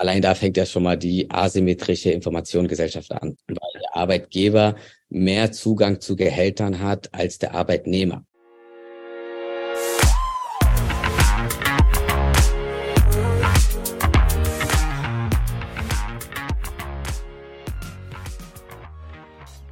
Allein 0.00 0.22
da 0.22 0.34
fängt 0.34 0.56
ja 0.56 0.64
schon 0.64 0.84
mal 0.84 0.96
die 0.96 1.30
asymmetrische 1.30 2.10
Informationsgesellschaft 2.10 3.12
an, 3.12 3.36
weil 3.48 3.80
der 3.82 3.96
Arbeitgeber 3.96 4.76
mehr 5.10 5.52
Zugang 5.52 6.00
zu 6.00 6.16
Gehältern 6.16 6.80
hat 6.80 7.12
als 7.12 7.38
der 7.38 7.54
Arbeitnehmer. 7.54 8.24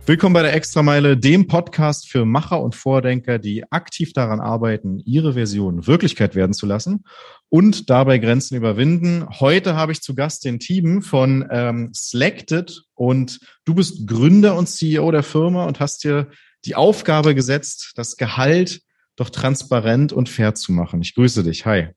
Willkommen 0.08 0.32
bei 0.32 0.40
der 0.40 0.54
Extrameile, 0.54 1.18
dem 1.18 1.48
Podcast 1.48 2.08
für 2.08 2.24
Macher 2.24 2.62
und 2.62 2.74
Vordenker, 2.74 3.38
die 3.38 3.70
aktiv 3.70 4.14
daran 4.14 4.40
arbeiten, 4.40 5.00
ihre 5.00 5.34
Version 5.34 5.86
Wirklichkeit 5.86 6.34
werden 6.34 6.54
zu 6.54 6.64
lassen 6.64 7.04
und 7.50 7.90
dabei 7.90 8.16
Grenzen 8.16 8.56
überwinden. 8.56 9.26
Heute 9.28 9.76
habe 9.76 9.92
ich 9.92 10.00
zu 10.00 10.14
Gast 10.14 10.46
den 10.46 10.60
Team 10.60 11.02
von 11.02 11.46
ähm, 11.50 11.90
Selected 11.92 12.84
und 12.94 13.38
du 13.66 13.74
bist 13.74 14.08
Gründer 14.08 14.56
und 14.56 14.70
CEO 14.70 15.10
der 15.10 15.22
Firma 15.22 15.66
und 15.66 15.78
hast 15.78 16.04
dir 16.04 16.30
die 16.64 16.74
Aufgabe 16.74 17.34
gesetzt, 17.34 17.92
das 17.96 18.16
Gehalt 18.16 18.80
doch 19.14 19.28
transparent 19.28 20.14
und 20.14 20.30
fair 20.30 20.54
zu 20.54 20.72
machen. 20.72 21.02
Ich 21.02 21.14
grüße 21.14 21.42
dich. 21.42 21.66
Hi. 21.66 21.88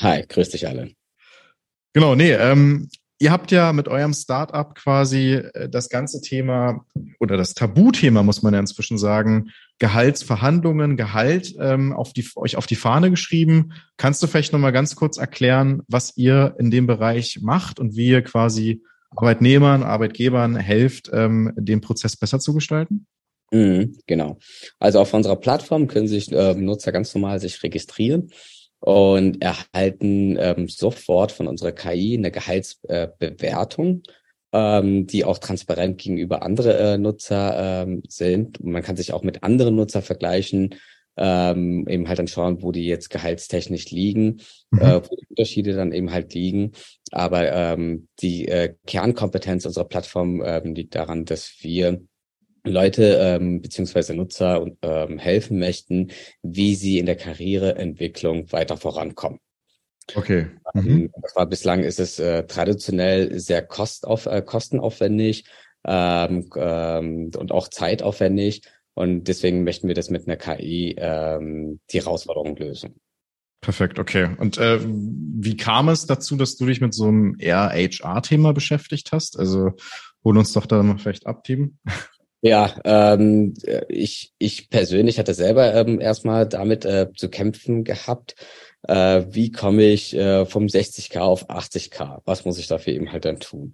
Hi, 0.00 0.24
grüß 0.28 0.50
dich 0.50 0.68
alle. 0.68 0.92
Genau, 1.92 2.14
nee, 2.14 2.30
ähm, 2.30 2.88
Ihr 3.22 3.30
habt 3.30 3.52
ja 3.52 3.72
mit 3.72 3.86
eurem 3.86 4.14
Startup 4.14 4.74
quasi 4.74 5.34
äh, 5.34 5.68
das 5.68 5.88
ganze 5.88 6.20
Thema 6.20 6.84
oder 7.20 7.36
das 7.36 7.54
Tabuthema, 7.54 8.24
muss 8.24 8.42
man 8.42 8.52
ja 8.52 8.58
inzwischen 8.58 8.98
sagen, 8.98 9.50
Gehaltsverhandlungen, 9.78 10.96
Gehalt 10.96 11.54
ähm, 11.60 11.92
auf 11.92 12.12
die, 12.12 12.28
euch 12.34 12.56
auf 12.56 12.66
die 12.66 12.74
Fahne 12.74 13.10
geschrieben. 13.10 13.74
Kannst 13.96 14.24
du 14.24 14.26
vielleicht 14.26 14.52
nochmal 14.52 14.72
ganz 14.72 14.96
kurz 14.96 15.18
erklären, 15.18 15.82
was 15.86 16.16
ihr 16.16 16.56
in 16.58 16.72
dem 16.72 16.88
Bereich 16.88 17.38
macht 17.40 17.78
und 17.78 17.94
wie 17.94 18.08
ihr 18.08 18.22
quasi 18.22 18.82
Arbeitnehmern, 19.14 19.84
Arbeitgebern 19.84 20.56
helft, 20.56 21.08
ähm, 21.12 21.52
den 21.56 21.80
Prozess 21.80 22.16
besser 22.16 22.40
zu 22.40 22.54
gestalten? 22.54 23.06
Mhm, 23.52 23.98
genau. 24.08 24.40
Also 24.80 24.98
auf 24.98 25.14
unserer 25.14 25.36
Plattform 25.36 25.86
können 25.86 26.08
sich 26.08 26.32
äh, 26.32 26.54
Nutzer 26.54 26.90
ganz 26.90 27.14
normal 27.14 27.38
sich 27.38 27.62
registrieren 27.62 28.30
und 28.82 29.40
erhalten 29.40 30.36
ähm, 30.40 30.68
sofort 30.68 31.30
von 31.30 31.46
unserer 31.46 31.70
KI 31.70 32.16
eine 32.18 32.32
Gehaltsbewertung, 32.32 34.02
äh, 34.52 34.78
ähm, 34.78 35.06
die 35.06 35.24
auch 35.24 35.38
transparent 35.38 35.98
gegenüber 35.98 36.42
andere 36.42 36.76
äh, 36.76 36.98
Nutzer 36.98 37.84
ähm, 37.84 38.02
sind. 38.08 38.62
Man 38.62 38.82
kann 38.82 38.96
sich 38.96 39.12
auch 39.12 39.22
mit 39.22 39.44
anderen 39.44 39.76
Nutzer 39.76 40.02
vergleichen, 40.02 40.74
ähm, 41.16 41.86
eben 41.88 42.08
halt 42.08 42.18
dann 42.18 42.26
schauen, 42.26 42.60
wo 42.62 42.72
die 42.72 42.86
jetzt 42.86 43.08
gehaltstechnisch 43.08 43.90
liegen, 43.92 44.40
mhm. 44.72 44.80
äh, 44.80 45.00
wo 45.00 45.14
die 45.14 45.26
Unterschiede 45.28 45.74
dann 45.74 45.92
eben 45.92 46.10
halt 46.10 46.34
liegen. 46.34 46.72
Aber 47.12 47.52
ähm, 47.52 48.08
die 48.20 48.48
äh, 48.48 48.74
Kernkompetenz 48.84 49.64
unserer 49.64 49.84
Plattform 49.84 50.42
ähm, 50.44 50.74
liegt 50.74 50.96
daran, 50.96 51.24
dass 51.24 51.54
wir 51.60 52.02
Leute 52.64 53.18
ähm, 53.20 53.60
beziehungsweise 53.60 54.14
Nutzer 54.14 54.64
ähm, 54.82 55.18
helfen 55.18 55.58
möchten, 55.58 56.12
wie 56.42 56.74
sie 56.74 56.98
in 56.98 57.06
der 57.06 57.16
Karriereentwicklung 57.16 58.52
weiter 58.52 58.76
vorankommen. 58.76 59.40
Okay. 60.14 60.46
Ähm, 60.74 60.84
mhm. 60.84 61.10
Das 61.20 61.36
war 61.36 61.46
bislang 61.46 61.82
ist 61.82 62.00
es 62.00 62.18
äh, 62.18 62.44
traditionell 62.44 63.38
sehr 63.38 63.62
kostauf, 63.62 64.26
äh, 64.26 64.42
kostenaufwendig 64.42 65.44
ähm, 65.84 66.48
ähm, 66.56 67.30
und 67.36 67.52
auch 67.52 67.68
zeitaufwendig. 67.68 68.62
Und 68.94 69.24
deswegen 69.24 69.64
möchten 69.64 69.88
wir 69.88 69.94
das 69.94 70.10
mit 70.10 70.26
einer 70.26 70.36
KI 70.36 70.94
ähm, 70.98 71.80
die 71.90 72.00
Herausforderung 72.00 72.56
lösen. 72.56 73.00
Perfekt, 73.62 73.98
okay. 74.00 74.28
Und 74.38 74.58
äh, 74.58 74.80
wie 74.84 75.56
kam 75.56 75.88
es 75.88 76.06
dazu, 76.06 76.36
dass 76.36 76.56
du 76.56 76.66
dich 76.66 76.80
mit 76.80 76.92
so 76.92 77.06
einem 77.06 77.36
eher 77.38 77.70
HR-Thema 77.70 78.52
beschäftigt 78.52 79.12
hast? 79.12 79.38
Also 79.38 79.72
hol 80.24 80.36
uns 80.36 80.52
doch 80.52 80.66
da 80.66 80.82
mal 80.82 80.98
vielleicht 80.98 81.26
ab, 81.26 81.44
Team. 81.44 81.78
Ja, 82.44 82.74
ähm, 82.84 83.54
ich, 83.88 84.32
ich 84.38 84.68
persönlich 84.68 85.18
hatte 85.20 85.32
selber 85.32 85.74
ähm, 85.74 86.00
erstmal 86.00 86.44
damit 86.48 86.84
äh, 86.84 87.06
zu 87.16 87.28
kämpfen 87.30 87.84
gehabt. 87.84 88.34
Äh, 88.88 89.24
wie 89.30 89.52
komme 89.52 89.84
ich 89.84 90.14
äh, 90.14 90.44
vom 90.44 90.66
60k 90.66 91.18
auf 91.20 91.48
80k? 91.48 92.20
Was 92.24 92.44
muss 92.44 92.58
ich 92.58 92.66
dafür 92.66 92.92
eben 92.94 93.12
halt 93.12 93.24
dann 93.24 93.38
tun? 93.38 93.72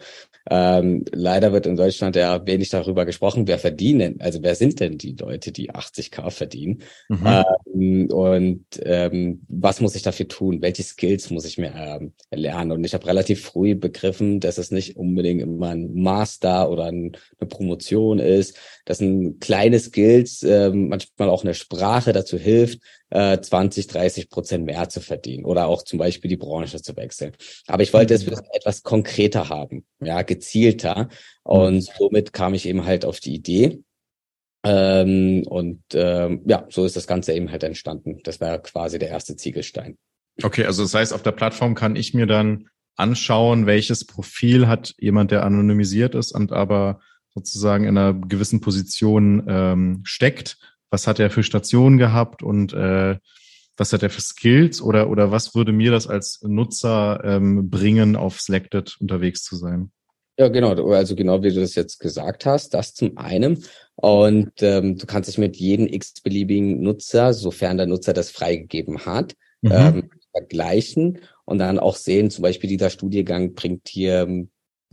Ähm, 0.51 1.05
leider 1.13 1.53
wird 1.53 1.67
in 1.67 1.77
Deutschland 1.77 2.17
ja 2.17 2.47
wenig 2.47 2.71
darüber 2.71 3.05
gesprochen, 3.05 3.47
wer 3.47 3.59
verdienen, 3.59 4.21
also 4.21 4.43
wer 4.43 4.55
sind 4.55 4.81
denn 4.81 4.97
die 4.97 5.13
Leute, 5.13 5.53
die 5.53 5.71
80k 5.71 6.31
verdienen? 6.31 6.83
Mhm. 7.09 7.45
Ähm, 7.75 8.11
und 8.11 8.65
ähm, 8.83 9.43
was 9.49 9.81
muss 9.81 9.95
ich 9.95 10.03
dafür 10.03 10.29
tun? 10.29 10.63
Welche 10.63 10.83
Skills 10.83 11.31
muss 11.31 11.45
ich 11.45 11.59
mir 11.59 11.73
ähm, 11.75 12.13
lernen? 12.31 12.73
Und 12.73 12.85
ich 12.85 12.95
habe 12.95 13.07
relativ 13.07 13.43
früh 13.45 13.75
begriffen, 13.75 14.41
dass 14.41 14.59
es 14.59 14.71
nicht 14.71 14.97
unbedingt 14.97 15.43
immer 15.43 15.71
ein 15.71 15.93
Master 15.95 16.71
oder 16.71 16.85
ein, 16.85 17.17
eine 17.39 17.49
Promotion 17.49 18.19
ist, 18.19 18.57
dass 18.85 19.01
ein 19.01 19.39
kleine 19.39 19.79
Skills, 19.79 20.43
ähm, 20.43 20.89
manchmal 20.89 21.29
auch 21.29 21.45
eine 21.45 21.55
Sprache 21.55 22.13
dazu 22.13 22.39
hilft, 22.39 22.81
äh, 23.11 23.41
20, 23.41 23.87
30 23.87 24.31
Prozent 24.31 24.65
mehr 24.65 24.89
zu 24.89 25.01
verdienen 25.01 25.45
oder 25.45 25.67
auch 25.67 25.83
zum 25.83 25.99
Beispiel 25.99 26.29
die 26.29 26.37
Branche 26.37 26.83
zu 26.83 26.97
wechseln. 26.97 27.33
Aber 27.67 27.83
ich 27.83 27.93
wollte 27.93 28.15
es 28.15 28.27
mhm. 28.27 28.37
etwas 28.53 28.83
konkreter 28.83 29.49
haben, 29.49 29.85
ja, 30.01 30.23
gezielter. 30.23 31.09
Und 31.43 31.75
mhm. 31.75 31.89
somit 31.99 32.33
kam 32.33 32.55
ich 32.55 32.67
eben 32.67 32.85
halt 32.85 33.05
auf 33.05 33.21
die 33.21 33.35
Idee. 33.35 33.83
Ähm, 34.65 35.45
und 35.47 35.83
ähm, 35.95 36.43
ja, 36.47 36.67
so 36.69 36.85
ist 36.85 36.97
das 36.97 37.07
Ganze 37.07 37.33
eben 37.33 37.51
halt 37.51 37.63
entstanden. 37.63 38.21
Das 38.25 38.41
war 38.41 38.59
quasi 38.59 38.99
der 38.99 39.09
erste 39.09 39.37
Ziegelstein. 39.37 39.97
Okay, 40.43 40.65
also 40.65 40.83
das 40.83 40.95
heißt, 40.95 41.13
auf 41.13 41.23
der 41.23 41.33
Plattform 41.33 41.75
kann 41.75 41.97
ich 41.97 42.15
mir 42.15 42.27
dann 42.27 42.69
anschauen, 42.97 43.67
welches 43.67 44.05
Profil 44.05 44.67
hat 44.67 44.95
jemand, 44.99 45.31
der 45.31 45.45
anonymisiert 45.45 46.15
ist 46.15 46.33
und 46.33 46.53
aber 46.53 47.01
sozusagen 47.33 47.85
in 47.85 47.97
einer 47.97 48.15
gewissen 48.15 48.61
Position 48.61 49.45
ähm, 49.49 50.01
steckt 50.05 50.59
was 50.91 51.07
hat 51.07 51.21
er 51.21 51.31
für 51.31 51.43
Stationen 51.43 51.99
gehabt 51.99 52.43
und 52.43 52.73
äh, 52.73 53.17
was 53.77 53.93
hat 53.93 54.03
er 54.03 54.11
für 54.11 54.21
Skills 54.21 54.83
oder, 54.83 55.09
oder 55.09 55.31
was 55.31 55.55
würde 55.55 55.73
mir 55.73 55.93
das 55.93 56.09
als 56.09 56.41
Nutzer 56.43 57.21
ähm, 57.25 57.71
bringen, 57.71 58.17
auf 58.17 58.41
Selected 58.41 58.97
unterwegs 59.01 59.43
zu 59.43 59.57
sein? 59.57 59.93
Ja, 60.37 60.49
genau. 60.49 60.75
Also 60.93 61.17
genau 61.17 61.43
wie 61.43 61.53
du 61.53 61.61
das 61.61 61.75
jetzt 61.75 61.99
gesagt 61.99 62.47
hast, 62.47 62.75
das 62.75 62.95
zum 62.95 63.19
einen. 63.19 63.65
Und 63.97 64.53
ähm, 64.61 64.97
du 64.97 65.07
kannst 65.07 65.29
dich 65.29 65.39
mit 65.39 65.57
jedem 65.57 65.87
x-beliebigen 65.87 66.81
Nutzer, 66.81 67.35
sofern 67.35 67.77
der 67.77 67.87
Nutzer 67.87 68.13
das 68.13 68.31
freigegeben 68.31 69.05
hat, 69.05 69.35
mhm. 69.63 69.73
ähm, 69.73 70.11
vergleichen 70.31 71.21
und 71.45 71.59
dann 71.59 71.79
auch 71.81 71.97
sehen, 71.97 72.31
zum 72.31 72.43
Beispiel 72.43 72.71
dieser 72.71 72.91
Studiengang 72.91 73.55
bringt 73.55 73.89
hier 73.89 74.21
ähm, 74.21 74.51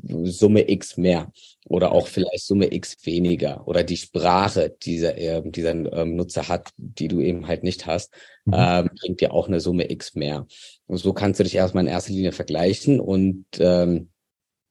Summe 0.07 0.69
X 0.69 0.97
mehr 0.97 1.31
oder 1.67 1.91
auch 1.91 2.07
vielleicht 2.07 2.45
Summe 2.45 2.73
X 2.73 2.97
weniger 3.05 3.67
oder 3.67 3.83
die 3.83 3.97
Sprache, 3.97 4.75
die 4.83 4.91
dieser, 4.91 5.17
äh, 5.17 5.41
dieser 5.45 5.71
ähm, 5.71 6.15
Nutzer 6.15 6.47
hat, 6.47 6.69
die 6.77 7.07
du 7.07 7.19
eben 7.21 7.47
halt 7.47 7.63
nicht 7.63 7.85
hast, 7.85 8.13
mhm. 8.45 8.53
ähm, 8.55 8.89
bringt 8.99 9.21
dir 9.21 9.33
auch 9.33 9.47
eine 9.47 9.59
Summe 9.59 9.89
X 9.91 10.15
mehr. 10.15 10.47
Und 10.87 10.97
so 10.97 11.13
kannst 11.13 11.39
du 11.39 11.43
dich 11.43 11.55
erstmal 11.55 11.83
in 11.83 11.89
erster 11.89 12.13
Linie 12.13 12.31
vergleichen 12.31 12.99
und 12.99 13.45
ähm, 13.59 14.09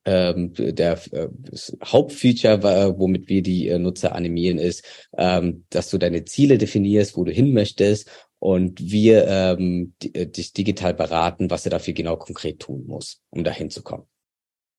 ähm, 0.06 0.52
der 0.54 1.00
äh, 1.12 1.28
Hauptfeature, 1.82 2.98
womit 2.98 3.28
wir 3.28 3.42
die 3.42 3.68
äh, 3.68 3.78
Nutzer 3.78 4.14
animieren, 4.14 4.58
ist, 4.58 4.84
ähm, 5.16 5.64
dass 5.70 5.90
du 5.90 5.98
deine 5.98 6.24
Ziele 6.24 6.58
definierst, 6.58 7.16
wo 7.16 7.24
du 7.24 7.32
hin 7.32 7.54
möchtest 7.54 8.10
und 8.38 8.90
wir 8.90 9.26
ähm, 9.26 9.94
äh, 10.02 10.26
dich 10.26 10.52
digital 10.52 10.92
beraten, 10.92 11.50
was 11.50 11.62
du 11.62 11.70
dafür 11.70 11.94
genau 11.94 12.16
konkret 12.16 12.60
tun 12.60 12.84
musst, 12.86 13.22
um 13.30 13.44
dahin 13.44 13.70
zu 13.70 13.82
kommen. 13.82 14.04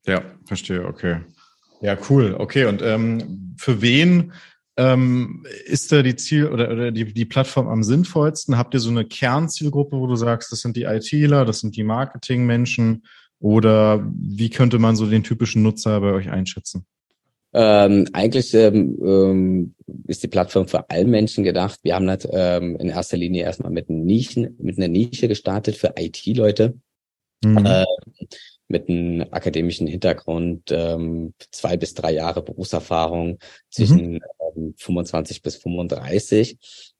Ja, 0.05 0.21
verstehe, 0.45 0.85
okay. 0.85 1.21
Ja, 1.81 1.97
cool. 2.09 2.35
Okay, 2.37 2.65
und 2.65 2.81
ähm, 2.81 3.55
für 3.57 3.81
wen 3.81 4.33
ähm, 4.77 5.45
ist 5.65 5.91
da 5.91 6.01
die 6.01 6.15
Ziel 6.15 6.47
oder, 6.47 6.71
oder 6.71 6.91
die, 6.91 7.13
die 7.13 7.25
Plattform 7.25 7.67
am 7.67 7.83
sinnvollsten? 7.83 8.57
Habt 8.57 8.73
ihr 8.73 8.79
so 8.79 8.89
eine 8.89 9.05
Kernzielgruppe, 9.05 9.97
wo 9.97 10.07
du 10.07 10.15
sagst, 10.15 10.51
das 10.51 10.61
sind 10.61 10.75
die 10.75 10.83
ITler, 10.83 11.45
das 11.45 11.59
sind 11.59 11.75
die 11.75 11.83
Marketingmenschen 11.83 13.03
oder 13.39 14.05
wie 14.15 14.49
könnte 14.49 14.79
man 14.79 14.95
so 14.95 15.05
den 15.05 15.23
typischen 15.23 15.63
Nutzer 15.63 15.99
bei 16.01 16.11
euch 16.11 16.29
einschätzen? 16.29 16.85
Ähm, 17.53 18.07
eigentlich 18.11 18.53
ähm, 18.53 18.97
ähm, 19.01 19.75
ist 20.07 20.23
die 20.23 20.27
Plattform 20.27 20.67
für 20.67 20.89
alle 20.89 21.05
Menschen 21.05 21.45
gedacht. 21.45 21.79
Wir 21.83 21.95
haben 21.95 22.09
halt 22.09 22.27
ähm, 22.29 22.75
in 22.77 22.89
erster 22.89 23.15
Linie 23.15 23.43
erstmal 23.43 23.71
mit 23.71 23.89
Nischen, 23.89 24.57
mit 24.59 24.77
einer 24.77 24.89
Nische 24.89 25.29
gestartet 25.29 25.77
für 25.77 25.93
IT-Leute. 25.97 26.77
Mhm. 27.45 27.65
Ähm, 27.65 27.85
mit 28.67 28.89
einem 28.89 29.21
akademischen 29.31 29.87
Hintergrund, 29.87 30.71
ähm, 30.71 31.33
zwei 31.51 31.77
bis 31.77 31.93
drei 31.93 32.13
Jahre 32.13 32.41
Berufserfahrung 32.41 33.37
zwischen 33.69 34.13
mhm. 34.13 34.21
ähm, 34.55 34.73
25 34.77 35.41
bis 35.41 35.57
35. 35.57 36.57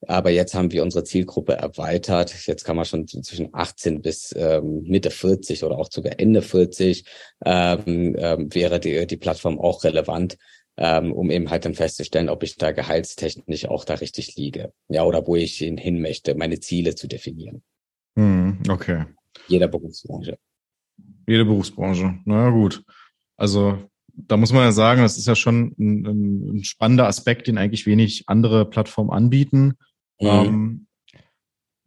Aber 0.07 0.29
jetzt 0.29 0.53
haben 0.53 0.71
wir 0.71 0.83
unsere 0.83 1.03
Zielgruppe 1.03 1.53
erweitert. 1.53 2.35
Jetzt 2.45 2.63
kann 2.63 2.75
man 2.75 2.85
schon 2.85 3.07
zwischen 3.07 3.49
18 3.53 4.01
bis 4.01 4.33
ähm, 4.37 4.83
Mitte 4.83 5.09
40 5.09 5.63
oder 5.63 5.77
auch 5.77 5.89
sogar 5.91 6.19
Ende 6.19 6.41
40 6.41 7.05
ähm, 7.43 8.15
ähm, 8.17 8.53
wäre 8.53 8.79
die, 8.79 9.07
die 9.07 9.17
Plattform 9.17 9.59
auch 9.59 9.83
relevant. 9.83 10.37
Ähm, 10.77 11.13
um 11.13 11.31
eben 11.31 11.49
halt 11.51 11.63
dann 11.63 11.73
festzustellen, 11.73 12.27
ob 12.27 12.43
ich 12.43 12.57
da 12.57 12.73
gehaltstechnisch 12.73 13.65
auch 13.65 13.85
da 13.85 13.93
richtig 13.93 14.35
liege. 14.35 14.73
Ja, 14.89 15.05
oder 15.05 15.25
wo 15.25 15.37
ich 15.37 15.59
hin 15.59 16.01
möchte, 16.01 16.35
meine 16.35 16.59
Ziele 16.59 16.95
zu 16.95 17.07
definieren. 17.07 17.63
Mhm, 18.15 18.61
okay. 18.69 19.05
Jeder 19.47 19.69
Berufsbranche. 19.69 20.37
Jede 21.27 21.45
Berufsbranche. 21.45 22.19
Na 22.25 22.49
gut. 22.49 22.83
Also 23.37 23.89
da 24.13 24.37
muss 24.37 24.53
man 24.53 24.63
ja 24.63 24.71
sagen, 24.71 25.01
das 25.01 25.17
ist 25.17 25.27
ja 25.27 25.35
schon 25.35 25.75
ein, 25.77 26.57
ein 26.57 26.63
spannender 26.63 27.07
Aspekt, 27.07 27.47
den 27.47 27.57
eigentlich 27.57 27.85
wenig 27.85 28.23
andere 28.27 28.69
Plattformen 28.69 29.11
anbieten. 29.11 29.73
Mhm. 30.19 30.87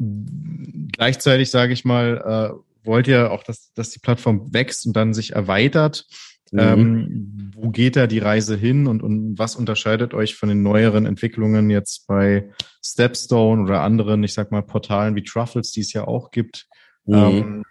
Ähm, 0.00 0.88
gleichzeitig 0.92 1.50
sage 1.50 1.72
ich 1.72 1.84
mal, 1.84 2.52
äh, 2.54 2.86
wollt 2.86 3.08
ihr 3.08 3.32
auch, 3.32 3.42
dass, 3.42 3.72
dass 3.74 3.90
die 3.90 3.98
Plattform 3.98 4.52
wächst 4.52 4.86
und 4.86 4.94
dann 4.94 5.14
sich 5.14 5.32
erweitert. 5.32 6.06
Mhm. 6.50 6.58
Ähm, 6.58 7.52
wo 7.54 7.70
geht 7.70 7.96
da 7.96 8.06
die 8.06 8.20
Reise 8.20 8.56
hin 8.56 8.86
und, 8.86 9.02
und 9.02 9.38
was 9.38 9.56
unterscheidet 9.56 10.14
euch 10.14 10.36
von 10.36 10.48
den 10.48 10.62
neueren 10.62 11.06
Entwicklungen 11.06 11.70
jetzt 11.70 12.06
bei 12.06 12.50
Stepstone 12.82 13.62
oder 13.62 13.82
anderen, 13.82 14.22
ich 14.22 14.32
sag 14.32 14.50
mal, 14.50 14.62
Portalen 14.62 15.14
wie 15.14 15.24
Truffles, 15.24 15.72
die 15.72 15.80
es 15.80 15.92
ja 15.92 16.06
auch 16.06 16.30
gibt? 16.30 16.66
Mhm. 17.04 17.14
Ähm, 17.14 17.64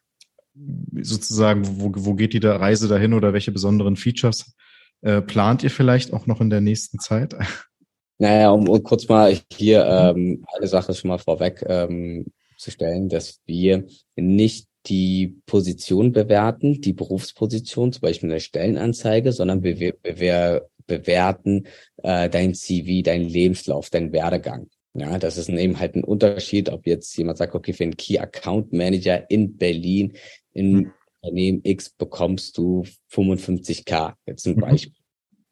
sozusagen, 1.01 1.63
wo, 1.81 1.91
wo 1.95 2.13
geht 2.13 2.33
die 2.33 2.45
Reise 2.45 2.87
dahin 2.87 3.13
oder 3.13 3.33
welche 3.33 3.51
besonderen 3.51 3.95
Features 3.95 4.53
äh, 5.01 5.21
plant 5.21 5.63
ihr 5.63 5.71
vielleicht 5.71 6.13
auch 6.13 6.25
noch 6.25 6.41
in 6.41 6.49
der 6.49 6.61
nächsten 6.61 6.99
Zeit? 6.99 7.35
Naja, 8.19 8.49
um, 8.49 8.67
um 8.67 8.81
kurz 8.81 9.07
mal 9.07 9.37
hier 9.53 9.85
ähm, 9.85 10.43
eine 10.55 10.67
Sache 10.67 10.93
schon 10.95 11.09
mal 11.09 11.19
vorweg 11.19 11.63
ähm, 11.67 12.25
zu 12.57 12.71
stellen, 12.71 13.09
dass 13.09 13.41
wir 13.45 13.85
nicht 14.15 14.67
die 14.87 15.39
Position 15.45 16.13
bewerten, 16.13 16.81
die 16.81 16.93
Berufsposition, 16.93 17.91
zum 17.91 18.01
Beispiel 18.01 18.31
eine 18.31 18.39
Stellenanzeige, 18.39 19.31
sondern 19.33 19.63
wir, 19.63 19.79
wir, 19.79 19.93
wir 20.03 20.67
bewerten 20.87 21.67
äh, 21.97 22.29
dein 22.29 22.55
CV, 22.55 23.03
dein 23.03 23.21
Lebenslauf, 23.21 23.89
dein 23.89 24.11
Werdegang. 24.13 24.67
Ja, 24.93 25.19
das 25.19 25.37
ist 25.37 25.49
eben 25.49 25.79
halt 25.79 25.95
ein 25.95 26.03
Unterschied, 26.03 26.69
ob 26.69 26.87
jetzt 26.87 27.15
jemand 27.17 27.37
sagt, 27.37 27.53
okay, 27.53 27.71
für 27.71 27.83
einen 27.83 27.97
Key 27.97 28.17
Account 28.17 28.73
Manager 28.73 29.29
in 29.29 29.55
Berlin, 29.55 30.13
in 30.57 30.73
mhm. 30.73 30.93
Unternehmen 31.21 31.61
X 31.63 31.89
bekommst 31.89 32.57
du 32.57 32.85
55k, 33.11 34.13
jetzt 34.25 34.47
ein 34.47 34.55
mhm. 34.55 34.61
Beispiel. 34.61 34.93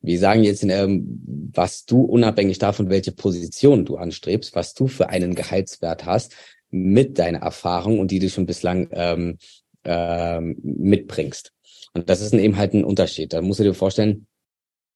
Wir 0.01 0.19
sagen 0.19 0.43
jetzt, 0.43 0.63
ähm, 0.63 1.51
was 1.53 1.85
du 1.85 2.01
unabhängig 2.01 2.59
davon, 2.59 2.89
welche 2.89 3.11
Position 3.11 3.85
du 3.85 3.97
anstrebst, 3.97 4.55
was 4.55 4.73
du 4.73 4.87
für 4.87 5.09
einen 5.09 5.33
Gehaltswert 5.33 6.05
hast, 6.05 6.35
mit 6.69 7.17
deiner 7.17 7.39
Erfahrung 7.39 7.99
und 7.99 8.11
die 8.11 8.19
du 8.19 8.29
schon 8.29 8.45
bislang 8.45 8.87
ähm, 8.91 9.37
ähm, 9.83 10.57
mitbringst. 10.61 11.51
Und 11.93 12.09
das 12.09 12.21
ist 12.21 12.33
eben 12.33 12.57
halt 12.57 12.73
ein 12.73 12.83
Unterschied. 12.83 13.33
Da 13.33 13.41
musst 13.41 13.59
du 13.59 13.63
dir 13.63 13.73
vorstellen, 13.73 14.27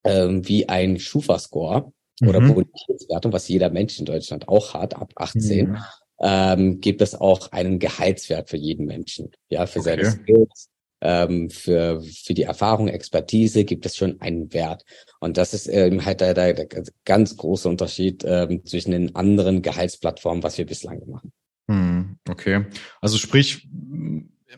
ähm, 0.03 0.47
wie 0.47 0.69
ein 0.69 0.99
Schufa-Score 0.99 1.91
oder 2.21 2.41
mhm. 2.41 2.53
Bonitätswertung, 2.53 3.33
was 3.33 3.47
jeder 3.47 3.69
Mensch 3.69 3.97
in 3.99 4.05
Deutschland 4.05 4.47
auch 4.47 4.73
hat, 4.73 4.95
ab 4.95 5.13
18, 5.15 5.69
mhm. 5.69 5.77
Ähm, 6.21 6.81
gibt 6.81 7.01
es 7.01 7.15
auch 7.15 7.51
einen 7.51 7.79
Gehaltswert 7.79 8.49
für 8.49 8.57
jeden 8.57 8.85
Menschen. 8.85 9.31
Ja, 9.49 9.65
für 9.65 9.79
okay. 9.79 9.89
seine 9.89 10.11
Skills, 10.11 10.69
ähm, 11.01 11.49
für, 11.49 12.01
für 12.01 12.33
die 12.33 12.43
Erfahrung, 12.43 12.87
Expertise 12.87 13.63
gibt 13.63 13.85
es 13.85 13.95
schon 13.95 14.19
einen 14.21 14.53
Wert. 14.53 14.83
Und 15.19 15.37
das 15.37 15.53
ist 15.53 15.67
ähm, 15.67 16.05
halt 16.05 16.21
der, 16.21 16.33
der, 16.33 16.53
der 16.53 16.67
ganz 17.05 17.37
große 17.37 17.69
Unterschied 17.69 18.23
ähm, 18.25 18.65
zwischen 18.65 18.91
den 18.91 19.15
anderen 19.15 19.61
Gehaltsplattformen, 19.61 20.43
was 20.43 20.57
wir 20.57 20.65
bislang 20.65 21.01
machen. 21.07 21.31
Hm, 21.69 22.17
okay. 22.29 22.65
Also 22.99 23.17
sprich, 23.17 23.69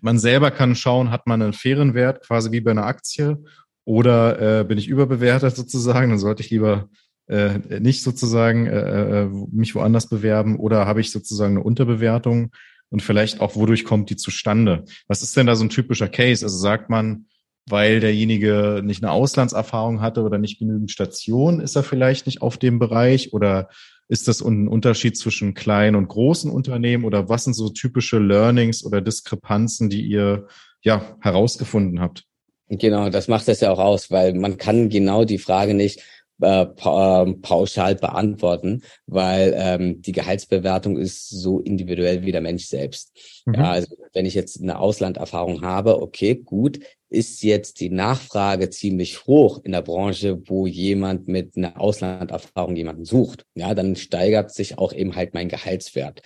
man 0.02 0.18
selber 0.18 0.50
kann 0.52 0.76
schauen, 0.76 1.12
hat 1.12 1.28
man 1.28 1.42
einen 1.42 1.54
fairen 1.54 1.94
Wert, 1.94 2.26
quasi 2.26 2.52
wie 2.52 2.62
bei 2.62 2.72
einer 2.72 2.86
Aktie, 2.86 3.44
oder 3.84 4.62
äh, 4.62 4.64
bin 4.64 4.78
ich 4.78 4.88
überbewertet 4.88 5.56
sozusagen, 5.56 6.10
dann 6.10 6.20
sollte 6.20 6.42
ich 6.44 6.50
lieber 6.50 6.90
äh, 7.32 7.80
nicht 7.80 8.04
sozusagen 8.04 8.68
äh, 8.68 9.22
äh, 9.22 9.30
mich 9.52 9.74
woanders 9.74 10.10
bewerben 10.10 10.60
oder 10.60 10.86
habe 10.86 11.00
ich 11.00 11.12
sozusagen 11.12 11.56
eine 11.56 11.64
Unterbewertung 11.64 12.52
und 12.90 13.02
vielleicht 13.02 13.40
auch, 13.40 13.56
wodurch 13.56 13.86
kommt 13.86 14.10
die 14.10 14.18
zustande? 14.18 14.84
Was 15.08 15.22
ist 15.22 15.38
denn 15.38 15.48
da 15.48 15.56
so 15.56 15.64
ein 15.64 15.70
typischer 15.70 16.10
Case? 16.10 16.46
Also 16.46 16.58
sagt 16.58 16.90
man, 16.90 17.28
weil 17.70 18.02
derjenige 18.02 18.82
nicht 18.84 19.02
eine 19.02 19.14
Auslandserfahrung 19.14 20.02
hatte 20.02 20.24
oder 20.24 20.38
nicht 20.38 20.60
genügend 20.60 20.92
Station, 20.92 21.62
ist 21.62 21.78
er 21.78 21.84
vielleicht 21.84 22.26
nicht 22.26 22.42
auf 22.42 22.58
dem 22.58 22.80
Bereich 22.80 23.32
oder 23.32 23.70
ist 24.10 24.28
das 24.28 24.42
ein 24.42 24.68
Unterschied 24.68 25.18
zwischen 25.18 25.54
kleinen 25.54 25.96
und 25.96 26.10
großen 26.10 26.52
Unternehmen 26.52 27.06
oder 27.06 27.30
was 27.30 27.46
sind 27.46 27.54
so 27.54 27.70
typische 27.70 28.20
Learnings 28.20 28.84
oder 28.84 29.00
Diskrepanzen, 29.00 29.90
die 29.90 30.02
ihr 30.02 30.48
ja 30.82 31.16
herausgefunden 31.22 32.02
habt? 32.02 32.26
Genau, 32.68 33.10
das 33.10 33.30
macht 33.30 33.48
es 33.48 33.62
ja 33.62 33.72
auch 33.72 33.80
aus, 33.80 34.12
weil 34.12 34.34
man 34.34 34.58
kann 34.58 34.90
genau 34.90 35.24
die 35.24 35.38
Frage 35.38 35.74
nicht 35.74 36.02
äh, 36.42 36.66
ähm, 36.86 37.42
pauschal 37.42 37.96
beantworten, 37.96 38.84
weil 39.08 39.54
ähm, 39.56 40.02
die 40.02 40.12
Gehaltsbewertung 40.12 40.98
ist 40.98 41.30
so 41.30 41.60
individuell 41.60 42.24
wie 42.24 42.32
der 42.32 42.42
Mensch 42.42 42.66
selbst. 42.66 43.12
Mhm. 43.46 43.54
Ja, 43.56 43.72
also 43.72 43.96
wenn 44.14 44.26
ich 44.26 44.34
jetzt 44.34 44.62
eine 44.62 44.80
Auslanderfahrung 44.80 45.62
habe, 45.62 46.02
okay, 46.02 46.36
gut, 46.36 46.80
ist 47.10 47.44
jetzt 47.44 47.80
die 47.82 47.90
Nachfrage 47.90 48.70
ziemlich 48.70 49.26
hoch 49.26 49.62
in 49.64 49.74
der 49.74 49.82
Branche, 49.82 50.42
wo 50.46 50.66
jemand 50.66 51.28
mit 51.28 51.58
einer 51.58 51.80
Auslanderfahrung 51.80 52.76
jemanden 52.76 53.06
sucht, 53.06 53.46
ja, 53.54 53.74
dann 53.74 53.96
steigert 53.96 54.54
sich 54.54 54.78
auch 54.78 54.94
eben 54.94 55.16
halt 55.16 55.34
mein 55.34 55.50
Gehaltswert 55.50 56.22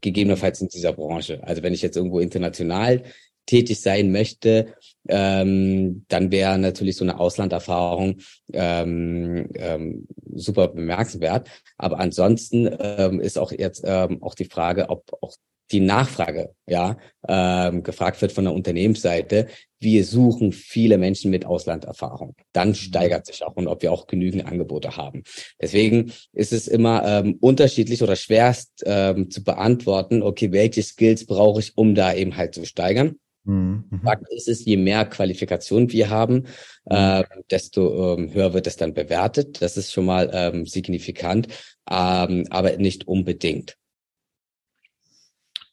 gegebenenfalls 0.00 0.60
in 0.60 0.68
dieser 0.68 0.92
Branche. 0.92 1.42
Also 1.44 1.62
wenn 1.62 1.74
ich 1.74 1.82
jetzt 1.82 1.96
irgendwo 1.96 2.20
international 2.20 3.04
tätig 3.46 3.80
sein 3.80 4.12
möchte, 4.12 4.74
ähm, 5.08 6.04
dann 6.08 6.30
wäre 6.30 6.58
natürlich 6.58 6.96
so 6.96 7.04
eine 7.04 7.18
Auslanderfahrung 7.18 8.18
ähm, 8.52 9.48
ähm, 9.54 10.06
super 10.34 10.68
bemerkenswert. 10.68 11.48
Aber 11.76 11.98
ansonsten 11.98 12.68
ähm, 12.78 13.20
ist 13.20 13.38
auch 13.38 13.52
jetzt 13.52 13.82
ähm, 13.84 14.22
auch 14.22 14.34
die 14.34 14.44
Frage, 14.44 14.88
ob 14.90 15.12
auch 15.20 15.34
die 15.72 15.80
Nachfrage 15.80 16.54
ja 16.66 16.98
ähm, 17.26 17.82
gefragt 17.82 18.20
wird 18.20 18.32
von 18.32 18.44
der 18.44 18.52
Unternehmensseite. 18.52 19.48
Wir 19.80 20.04
suchen 20.04 20.52
viele 20.52 20.98
Menschen 20.98 21.30
mit 21.30 21.46
Auslanderfahrung. 21.46 22.36
Dann 22.52 22.68
mhm. 22.68 22.74
steigert 22.74 23.26
sich 23.26 23.42
auch 23.42 23.56
und 23.56 23.66
ob 23.66 23.82
wir 23.82 23.90
auch 23.90 24.06
genügend 24.06 24.46
Angebote 24.46 24.96
haben. 24.96 25.22
Deswegen 25.60 26.12
ist 26.32 26.52
es 26.52 26.68
immer 26.68 27.04
ähm, 27.06 27.38
unterschiedlich 27.40 28.02
oder 28.02 28.16
schwerst 28.16 28.82
ähm, 28.84 29.30
zu 29.30 29.42
beantworten. 29.42 30.22
Okay, 30.22 30.52
welche 30.52 30.82
Skills 30.82 31.26
brauche 31.26 31.60
ich, 31.60 31.76
um 31.76 31.94
da 31.94 32.12
eben 32.14 32.36
halt 32.36 32.54
zu 32.54 32.64
steigern? 32.64 33.16
Mhm. 33.44 33.84
Fakt 34.04 34.24
ist 34.30 34.48
es, 34.48 34.64
je 34.64 34.76
mehr 34.76 35.04
Qualifikation 35.04 35.90
wir 35.90 36.10
haben, 36.10 36.46
äh, 36.84 37.24
desto 37.50 38.16
ähm, 38.16 38.32
höher 38.32 38.54
wird 38.54 38.66
es 38.66 38.76
dann 38.76 38.94
bewertet. 38.94 39.60
Das 39.60 39.76
ist 39.76 39.92
schon 39.92 40.06
mal 40.06 40.30
ähm, 40.32 40.66
signifikant, 40.66 41.48
ähm, 41.90 42.46
aber 42.50 42.76
nicht 42.76 43.08
unbedingt. 43.08 43.76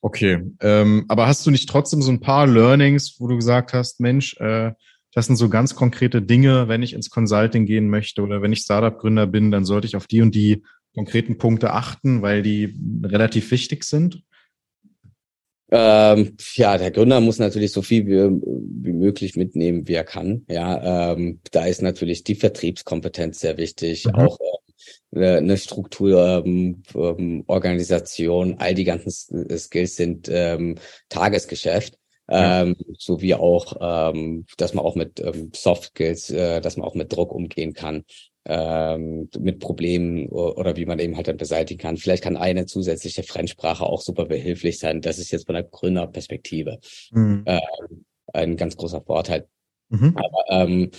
Okay, 0.01 0.41
ähm, 0.61 1.05
aber 1.09 1.27
hast 1.27 1.45
du 1.45 1.51
nicht 1.51 1.67
trotzdem 1.67 2.01
so 2.01 2.11
ein 2.11 2.21
paar 2.21 2.47
Learnings, 2.47 3.17
wo 3.19 3.27
du 3.27 3.35
gesagt 3.35 3.73
hast, 3.73 3.99
Mensch, 3.99 4.35
äh, 4.39 4.71
das 5.13 5.25
sind 5.25 5.35
so 5.35 5.49
ganz 5.49 5.75
konkrete 5.75 6.21
Dinge, 6.21 6.67
wenn 6.67 6.83
ich 6.83 6.93
ins 6.93 7.09
Consulting 7.09 7.65
gehen 7.65 7.89
möchte 7.89 8.21
oder 8.21 8.41
wenn 8.41 8.53
ich 8.53 8.59
Startup-Gründer 8.59 9.27
bin, 9.27 9.51
dann 9.51 9.65
sollte 9.65 9.87
ich 9.87 9.95
auf 9.95 10.07
die 10.07 10.21
und 10.21 10.33
die 10.35 10.63
konkreten 10.95 11.37
Punkte 11.37 11.73
achten, 11.73 12.21
weil 12.21 12.43
die 12.43 12.77
relativ 13.03 13.51
wichtig 13.51 13.83
sind? 13.83 14.23
Ähm, 15.71 16.35
ja, 16.55 16.77
der 16.77 16.91
Gründer 16.91 17.21
muss 17.21 17.37
natürlich 17.37 17.71
so 17.71 17.81
viel 17.81 18.07
wie, 18.07 18.41
wie 18.83 18.93
möglich 18.93 19.35
mitnehmen, 19.35 19.87
wie 19.87 19.93
er 19.93 20.03
kann. 20.03 20.45
Ja, 20.49 21.13
ähm, 21.13 21.41
da 21.51 21.65
ist 21.65 21.81
natürlich 21.81 22.23
die 22.23 22.35
Vertriebskompetenz 22.35 23.39
sehr 23.39 23.57
wichtig, 23.57 24.05
mhm. 24.05 24.15
auch 24.15 24.37
äh, 25.11 25.37
eine 25.37 25.57
Struktur, 25.57 26.43
ähm, 26.45 26.81
ähm, 26.95 27.43
Organisation, 27.47 28.55
all 28.57 28.73
die 28.73 28.83
ganzen 28.83 29.11
Skills 29.11 29.95
sind 29.95 30.27
ähm, 30.31 30.75
Tagesgeschäft. 31.09 31.95
Ähm, 32.31 32.75
so 32.99 33.21
wie 33.21 33.33
auch, 33.33 33.77
ähm, 33.81 34.45
dass 34.57 34.75
man 34.75 34.85
auch 34.85 34.95
mit 34.95 35.19
ähm, 35.19 35.51
Soft 35.55 35.85
Skills, 35.85 36.29
äh, 36.29 36.61
dass 36.61 36.77
man 36.77 36.87
auch 36.87 36.93
mit 36.93 37.11
Druck 37.11 37.31
umgehen 37.33 37.73
kann 37.73 38.03
ähm, 38.49 39.29
mit 39.39 39.59
Problemen 39.59 40.27
oder 40.27 40.75
wie 40.75 40.87
man 40.87 40.97
eben 40.97 41.15
halt 41.15 41.27
dann 41.27 41.37
beseitigen 41.37 41.79
kann. 41.79 41.97
Vielleicht 41.97 42.23
kann 42.23 42.35
eine 42.35 42.65
zusätzliche 42.65 43.21
Fremdsprache 43.21 43.85
auch 43.85 44.01
super 44.01 44.25
behilflich 44.25 44.79
sein. 44.79 45.01
Das 45.01 45.19
ist 45.19 45.31
jetzt 45.31 45.45
von 45.45 45.53
der 45.53 45.63
Gründerperspektive 45.63 46.79
mhm. 47.11 47.43
ähm, 47.45 48.05
ein 48.33 48.57
ganz 48.57 48.75
großer 48.75 49.01
Vorteil. 49.01 49.47
Mhm. 49.89 50.15
Aber 50.17 50.43
ähm, 50.49 50.89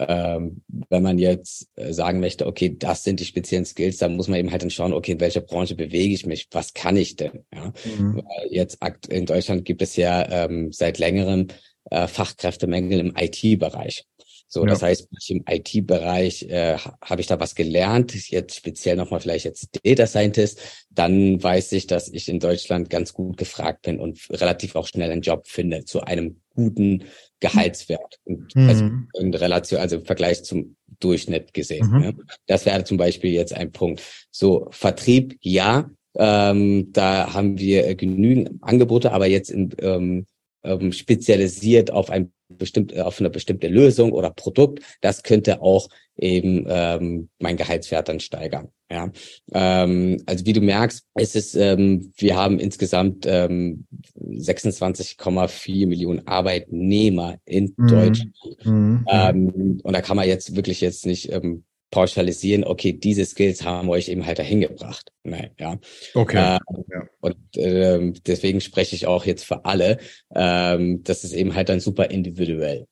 ähm, 0.00 0.62
wenn 0.88 1.02
man 1.02 1.18
jetzt 1.18 1.68
äh, 1.76 1.92
sagen 1.92 2.18
möchte, 2.20 2.46
okay, 2.46 2.74
das 2.76 3.04
sind 3.04 3.20
die 3.20 3.24
speziellen 3.24 3.66
Skills, 3.66 3.98
dann 3.98 4.16
muss 4.16 4.28
man 4.28 4.40
eben 4.40 4.50
halt 4.50 4.62
dann 4.62 4.70
schauen, 4.70 4.92
okay, 4.92 5.12
in 5.12 5.20
welcher 5.20 5.42
Branche 5.42 5.76
bewege 5.76 6.14
ich 6.14 6.26
mich, 6.26 6.48
was 6.50 6.74
kann 6.74 6.96
ich 6.96 7.14
denn? 7.16 7.44
Ja? 7.54 7.72
Mhm. 7.84 8.22
Jetzt 8.48 8.78
in 9.08 9.26
Deutschland 9.26 9.64
gibt 9.64 9.82
es 9.82 9.94
ja 9.94 10.26
ähm, 10.28 10.72
seit 10.72 10.98
längerem 10.98 11.48
äh, 11.90 12.08
Fachkräftemängel 12.08 12.98
im 12.98 13.14
IT-Bereich. 13.16 14.06
So, 14.52 14.62
ja. 14.64 14.66
das 14.66 14.82
heißt, 14.82 15.08
im 15.28 15.44
IT-Bereich 15.48 16.42
äh, 16.50 16.76
habe 16.76 17.20
ich 17.20 17.28
da 17.28 17.38
was 17.38 17.54
gelernt, 17.54 18.12
jetzt 18.30 18.56
speziell 18.56 18.96
nochmal 18.96 19.20
vielleicht 19.20 19.44
jetzt 19.44 19.78
Data 19.84 20.08
Scientist, 20.08 20.60
dann 20.90 21.40
weiß 21.40 21.70
ich, 21.70 21.86
dass 21.86 22.08
ich 22.08 22.28
in 22.28 22.40
Deutschland 22.40 22.90
ganz 22.90 23.14
gut 23.14 23.36
gefragt 23.36 23.82
bin 23.82 24.00
und 24.00 24.18
relativ 24.28 24.74
auch 24.74 24.88
schnell 24.88 25.12
einen 25.12 25.22
Job 25.22 25.46
finde 25.46 25.84
zu 25.84 26.00
einem 26.00 26.40
guten 26.56 27.04
Gehaltswert. 27.38 28.18
Und 28.24 28.54
mhm. 28.56 28.68
Also 28.68 28.90
in 29.20 29.32
Relation, 29.32 29.80
also 29.80 29.96
im 29.96 30.04
Vergleich 30.04 30.42
zum 30.42 30.74
Durchschnitt 30.98 31.54
gesehen. 31.54 31.88
Mhm. 31.88 32.00
Ne? 32.00 32.16
Das 32.46 32.66
wäre 32.66 32.82
zum 32.82 32.96
Beispiel 32.96 33.32
jetzt 33.32 33.54
ein 33.54 33.70
Punkt. 33.70 34.02
So, 34.32 34.66
Vertrieb, 34.72 35.38
ja, 35.42 35.88
ähm, 36.16 36.92
da 36.92 37.32
haben 37.34 37.56
wir 37.56 37.94
genügend 37.94 38.62
Angebote, 38.62 39.12
aber 39.12 39.26
jetzt 39.26 39.50
in, 39.50 39.70
ähm, 39.80 40.26
ähm, 40.64 40.92
spezialisiert 40.92 41.90
auf 41.90 42.10
ein 42.10 42.32
bestimmt 42.50 42.98
auf 42.98 43.20
eine 43.20 43.30
bestimmte 43.30 43.68
Lösung 43.68 44.12
oder 44.12 44.30
Produkt, 44.30 44.80
das 45.00 45.22
könnte 45.22 45.62
auch 45.62 45.88
eben 46.16 46.66
ähm, 46.68 47.28
mein 47.38 47.56
Gehaltswert 47.56 48.08
dann 48.08 48.20
steigern. 48.20 48.68
Ja, 48.90 49.10
ähm, 49.52 50.20
also 50.26 50.44
wie 50.46 50.52
du 50.52 50.60
merkst, 50.60 51.06
ist 51.14 51.36
es 51.36 51.54
ähm, 51.54 52.12
wir 52.16 52.36
haben 52.36 52.58
insgesamt 52.58 53.24
ähm, 53.26 53.86
26,4 54.18 55.86
Millionen 55.86 56.26
Arbeitnehmer 56.26 57.36
in 57.44 57.72
mhm. 57.76 57.86
Deutschland. 57.86 58.34
Mhm. 58.64 59.06
Ähm, 59.08 59.80
und 59.84 59.92
da 59.92 60.02
kann 60.02 60.16
man 60.16 60.26
jetzt 60.26 60.56
wirklich 60.56 60.80
jetzt 60.80 61.06
nicht 61.06 61.32
ähm, 61.32 61.64
pauschalisieren, 61.90 62.64
okay, 62.64 62.92
diese 62.92 63.24
Skills 63.24 63.64
haben 63.64 63.88
euch 63.88 64.08
eben 64.08 64.24
halt 64.24 64.38
dahin 64.38 64.60
gebracht. 64.60 65.12
Nein, 65.24 65.50
ja. 65.58 65.78
Okay. 66.14 66.36
Äh, 66.36 66.58
ja. 66.92 67.02
Und 67.20 67.36
ähm, 67.56 68.14
deswegen 68.26 68.60
spreche 68.60 68.94
ich 68.94 69.06
auch 69.06 69.24
jetzt 69.24 69.44
für 69.44 69.64
alle. 69.64 69.98
Ähm, 70.34 71.02
das 71.02 71.24
ist 71.24 71.32
eben 71.32 71.54
halt 71.54 71.68
dann 71.68 71.80
super 71.80 72.10
individuell. 72.10 72.86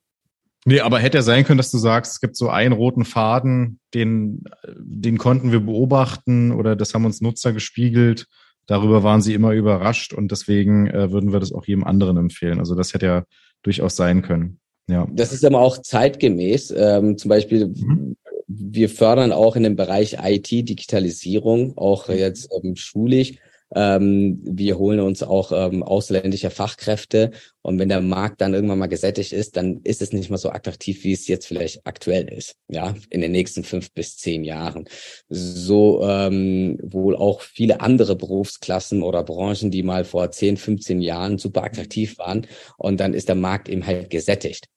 Nee, 0.64 0.80
aber 0.80 0.98
hätte 0.98 1.18
ja 1.18 1.22
sein 1.22 1.44
können, 1.44 1.58
dass 1.58 1.70
du 1.70 1.78
sagst, 1.78 2.12
es 2.12 2.20
gibt 2.20 2.36
so 2.36 2.48
einen 2.48 2.72
roten 2.72 3.04
Faden, 3.04 3.78
den, 3.94 4.42
den 4.76 5.16
konnten 5.16 5.52
wir 5.52 5.60
beobachten 5.60 6.52
oder 6.52 6.74
das 6.74 6.92
haben 6.92 7.04
uns 7.04 7.20
Nutzer 7.20 7.52
gespiegelt. 7.52 8.26
Darüber 8.66 9.02
waren 9.02 9.22
sie 9.22 9.32
immer 9.32 9.52
überrascht 9.52 10.12
und 10.12 10.30
deswegen 10.30 10.88
äh, 10.88 11.10
würden 11.10 11.32
wir 11.32 11.40
das 11.40 11.52
auch 11.52 11.64
jedem 11.64 11.84
anderen 11.84 12.18
empfehlen. 12.18 12.58
Also 12.58 12.74
das 12.74 12.92
hätte 12.92 13.06
ja 13.06 13.24
durchaus 13.62 13.96
sein 13.96 14.20
können. 14.20 14.60
Ja. 14.88 15.06
Das 15.10 15.32
ist 15.32 15.44
aber 15.44 15.60
auch 15.60 15.78
zeitgemäß. 15.78 16.74
Ähm, 16.76 17.16
zum 17.16 17.28
Beispiel, 17.28 17.68
mhm 17.68 18.16
wir 18.48 18.88
fördern 18.88 19.32
auch 19.32 19.56
in 19.56 19.62
dem 19.62 19.76
Bereich 19.76 20.16
IT, 20.22 20.50
Digitalisierung, 20.50 21.76
auch 21.76 22.08
jetzt 22.08 22.50
ähm, 22.52 22.76
schulisch. 22.76 23.34
Ähm, 23.74 24.40
wir 24.42 24.78
holen 24.78 25.00
uns 25.00 25.22
auch 25.22 25.52
ähm, 25.52 25.82
ausländische 25.82 26.48
Fachkräfte 26.48 27.32
und 27.60 27.78
wenn 27.78 27.90
der 27.90 28.00
Markt 28.00 28.40
dann 28.40 28.54
irgendwann 28.54 28.78
mal 28.78 28.86
gesättigt 28.86 29.34
ist, 29.34 29.58
dann 29.58 29.82
ist 29.84 30.00
es 30.00 30.14
nicht 30.14 30.30
mehr 30.30 30.38
so 30.38 30.48
attraktiv, 30.48 31.04
wie 31.04 31.12
es 31.12 31.28
jetzt 31.28 31.46
vielleicht 31.46 31.86
aktuell 31.86 32.32
ist, 32.32 32.56
ja, 32.68 32.94
in 33.10 33.20
den 33.20 33.32
nächsten 33.32 33.64
fünf 33.64 33.92
bis 33.92 34.16
zehn 34.16 34.42
Jahren. 34.42 34.88
So 35.28 36.02
ähm, 36.02 36.78
wohl 36.82 37.14
auch 37.14 37.42
viele 37.42 37.82
andere 37.82 38.16
Berufsklassen 38.16 39.02
oder 39.02 39.22
Branchen, 39.22 39.70
die 39.70 39.82
mal 39.82 40.06
vor 40.06 40.30
10, 40.30 40.56
15 40.56 41.02
Jahren 41.02 41.36
super 41.36 41.64
attraktiv 41.64 42.16
waren 42.18 42.46
und 42.78 43.00
dann 43.00 43.12
ist 43.12 43.28
der 43.28 43.36
Markt 43.36 43.68
eben 43.68 43.86
halt 43.86 44.08
gesättigt. 44.08 44.68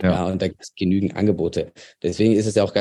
Ja. 0.00 0.10
ja, 0.10 0.26
und 0.26 0.40
da 0.40 0.48
gibt 0.48 0.62
es 0.62 0.74
genügend 0.74 1.16
Angebote. 1.16 1.72
Deswegen 2.02 2.34
ist 2.34 2.46
es 2.46 2.54
ja 2.54 2.62
auch, 2.62 2.74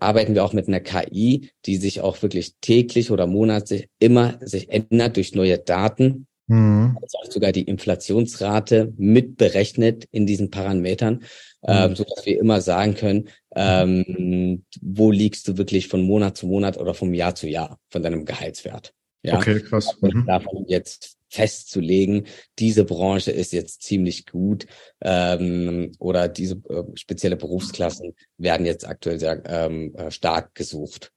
arbeiten 0.00 0.34
wir 0.34 0.44
auch 0.44 0.52
mit 0.52 0.66
einer 0.66 0.80
KI, 0.80 1.50
die 1.66 1.76
sich 1.76 2.00
auch 2.00 2.20
wirklich 2.22 2.54
täglich 2.60 3.10
oder 3.10 3.26
monatlich 3.26 3.88
immer 4.00 4.38
sich 4.40 4.70
ändert 4.70 5.16
durch 5.16 5.34
neue 5.34 5.58
Daten. 5.58 6.26
Mhm. 6.46 6.98
Also 7.00 7.18
auch 7.18 7.30
sogar 7.30 7.52
die 7.52 7.62
Inflationsrate 7.62 8.92
mitberechnet 8.96 10.06
in 10.10 10.26
diesen 10.26 10.50
Parametern, 10.50 11.14
mhm. 11.14 11.20
ähm, 11.66 11.96
so 11.96 12.04
dass 12.04 12.26
wir 12.26 12.38
immer 12.38 12.60
sagen 12.60 12.94
können, 12.94 13.28
ähm, 13.54 14.64
wo 14.82 15.10
liegst 15.10 15.46
du 15.48 15.56
wirklich 15.56 15.88
von 15.88 16.02
Monat 16.02 16.36
zu 16.36 16.46
Monat 16.46 16.76
oder 16.76 16.92
vom 16.92 17.14
Jahr 17.14 17.34
zu 17.34 17.48
Jahr 17.48 17.78
von 17.88 18.02
deinem 18.02 18.24
Gehaltswert. 18.24 18.92
Ja? 19.22 19.38
Okay, 19.38 19.60
krass. 19.60 19.96
Mhm. 20.00 20.26
Davon 20.26 20.64
jetzt 20.68 21.16
festzulegen, 21.34 22.26
diese 22.58 22.84
Branche 22.84 23.32
ist 23.32 23.52
jetzt 23.52 23.82
ziemlich 23.82 24.26
gut 24.26 24.66
ähm, 25.00 25.92
oder 25.98 26.28
diese 26.28 26.54
äh, 26.68 26.84
spezielle 26.94 27.36
Berufsklassen 27.36 28.14
werden 28.38 28.66
jetzt 28.66 28.86
aktuell 28.86 29.18
sehr 29.18 29.42
ähm, 29.46 29.94
äh, 29.96 30.10
stark 30.10 30.54
gesucht. 30.54 31.10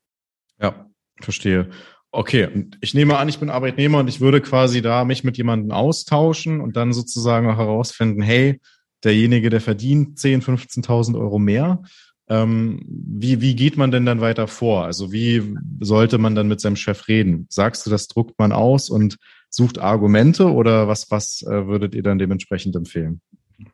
Ja, 0.60 0.90
verstehe. 1.22 1.70
Okay, 2.12 2.68
ich 2.82 2.94
nehme 2.94 3.18
an, 3.18 3.30
ich 3.30 3.38
bin 3.38 3.50
Arbeitnehmer 3.50 4.00
und 4.00 4.08
ich 4.08 4.22
würde 4.22 4.42
quasi 4.42 4.82
da 4.82 5.06
mich 5.06 5.24
mit 5.24 5.38
jemandem 5.38 5.72
austauschen 5.72 6.62
und 6.62 6.76
dann 6.76 6.94
sozusagen 6.94 7.48
auch 7.50 7.58
herausfinden, 7.58 8.22
hey, 8.22 8.60
derjenige, 9.04 9.52
der 9.52 9.62
verdient 9.62 10.18
10, 10.18 10.42
15.000 10.42 11.20
Euro 11.20 11.38
mehr. 11.38 11.84
Ähm, 12.30 12.84
wie, 12.88 13.40
wie 13.42 13.56
geht 13.56 13.78
man 13.78 13.92
denn 13.92 14.06
dann 14.06 14.20
weiter 14.20 14.48
vor? 14.48 14.86
Also 14.86 15.12
wie 15.12 15.56
sollte 15.80 16.18
man 16.18 16.34
dann 16.34 16.48
mit 16.48 16.60
seinem 16.60 16.76
Chef 16.76 17.08
reden? 17.08 17.46
Sagst 17.50 17.86
du, 17.86 17.90
das 17.90 18.08
druckt 18.08 18.40
man 18.40 18.52
aus 18.52 18.90
und 18.90 19.18
sucht 19.50 19.80
Argumente 19.80 20.52
oder 20.52 20.88
was, 20.88 21.10
was 21.12 21.44
äh, 21.44 21.68
würdet 21.68 21.96
ihr 21.96 22.04
dann 22.04 22.20
dementsprechend 22.20 22.76
empfehlen? 22.76 23.22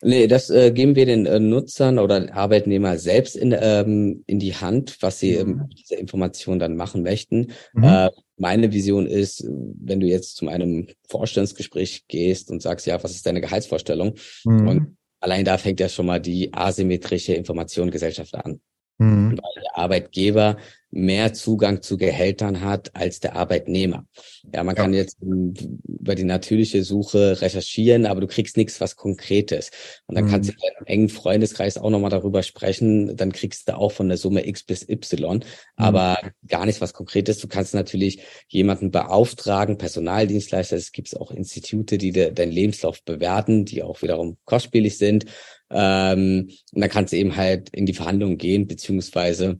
Nee, 0.01 0.27
das 0.27 0.49
äh, 0.49 0.71
geben 0.71 0.95
wir 0.95 1.05
den 1.05 1.25
äh, 1.25 1.39
Nutzern 1.39 1.99
oder 1.99 2.33
Arbeitnehmer 2.33 2.97
selbst 2.97 3.35
in, 3.35 3.53
ähm, 3.57 4.23
in 4.27 4.39
die 4.39 4.55
Hand, 4.55 4.97
was 5.01 5.19
sie 5.19 5.35
ähm, 5.35 5.65
mit 5.67 5.79
dieser 5.79 5.97
Information 5.97 6.57
dann 6.57 6.77
machen 6.77 7.03
möchten. 7.03 7.51
Mhm. 7.73 7.83
Äh, 7.83 8.09
meine 8.37 8.71
Vision 8.71 9.07
ist, 9.07 9.45
wenn 9.45 9.99
du 9.99 10.07
jetzt 10.07 10.37
zu 10.37 10.47
einem 10.47 10.87
Vorstellungsgespräch 11.09 12.05
gehst 12.07 12.49
und 12.49 12.61
sagst, 12.61 12.87
ja, 12.87 13.03
was 13.03 13.11
ist 13.11 13.25
deine 13.25 13.41
Gehaltsvorstellung? 13.41 14.15
Mhm. 14.45 14.67
Und 14.67 14.97
allein 15.19 15.43
da 15.43 15.57
fängt 15.57 15.81
ja 15.81 15.89
schon 15.89 16.05
mal 16.05 16.21
die 16.21 16.53
asymmetrische 16.53 17.33
Information 17.33 17.91
Gesellschaft 17.91 18.35
an. 18.35 18.61
Mhm. 18.99 19.31
Weil 19.31 19.63
der 19.63 19.77
Arbeitgeber 19.77 20.57
mehr 20.93 21.33
Zugang 21.33 21.81
zu 21.81 21.97
Gehältern 21.97 22.61
hat 22.61 22.95
als 22.95 23.19
der 23.19 23.35
Arbeitnehmer. 23.35 24.05
Ja, 24.53 24.63
man 24.63 24.75
ja. 24.75 24.83
kann 24.83 24.93
jetzt 24.93 25.17
über 25.21 26.13
die 26.13 26.23
natürliche 26.23 26.83
Suche 26.83 27.41
recherchieren, 27.41 28.05
aber 28.05 28.21
du 28.21 28.27
kriegst 28.27 28.57
nichts 28.57 28.79
was 28.79 28.95
Konkretes. 28.95 29.71
Und 30.05 30.15
dann 30.15 30.25
mhm. 30.25 30.29
kannst 30.29 30.49
du 30.49 30.53
in 30.53 30.59
deinem 30.59 30.85
engen 30.85 31.09
Freundeskreis 31.09 31.79
auch 31.79 31.89
nochmal 31.89 32.11
darüber 32.11 32.43
sprechen. 32.43 33.17
Dann 33.17 33.31
kriegst 33.31 33.67
du 33.67 33.75
auch 33.75 33.91
von 33.91 34.07
der 34.07 34.17
Summe 34.17 34.47
X 34.47 34.63
bis 34.63 34.87
Y, 34.87 35.37
mhm. 35.37 35.43
aber 35.77 36.19
gar 36.47 36.65
nichts 36.65 36.79
was 36.79 36.93
Konkretes. 36.93 37.39
Du 37.39 37.47
kannst 37.47 37.73
natürlich 37.73 38.21
jemanden 38.47 38.91
beauftragen, 38.91 39.79
Personaldienstleister. 39.79 40.77
Es 40.77 40.91
gibt 40.91 41.19
auch 41.19 41.31
Institute, 41.31 41.97
die 41.97 42.11
de 42.11 42.31
deinen 42.31 42.51
Lebenslauf 42.51 43.03
bewerten, 43.03 43.65
die 43.65 43.81
auch 43.81 44.03
wiederum 44.03 44.37
kostspielig 44.45 44.99
sind. 44.99 45.25
Ähm, 45.71 46.51
und 46.71 46.81
dann 46.81 46.89
kannst 46.89 47.13
du 47.13 47.17
eben 47.17 47.35
halt 47.35 47.69
in 47.69 47.87
die 47.87 47.93
Verhandlungen 47.93 48.37
gehen, 48.37 48.67
beziehungsweise 48.67 49.59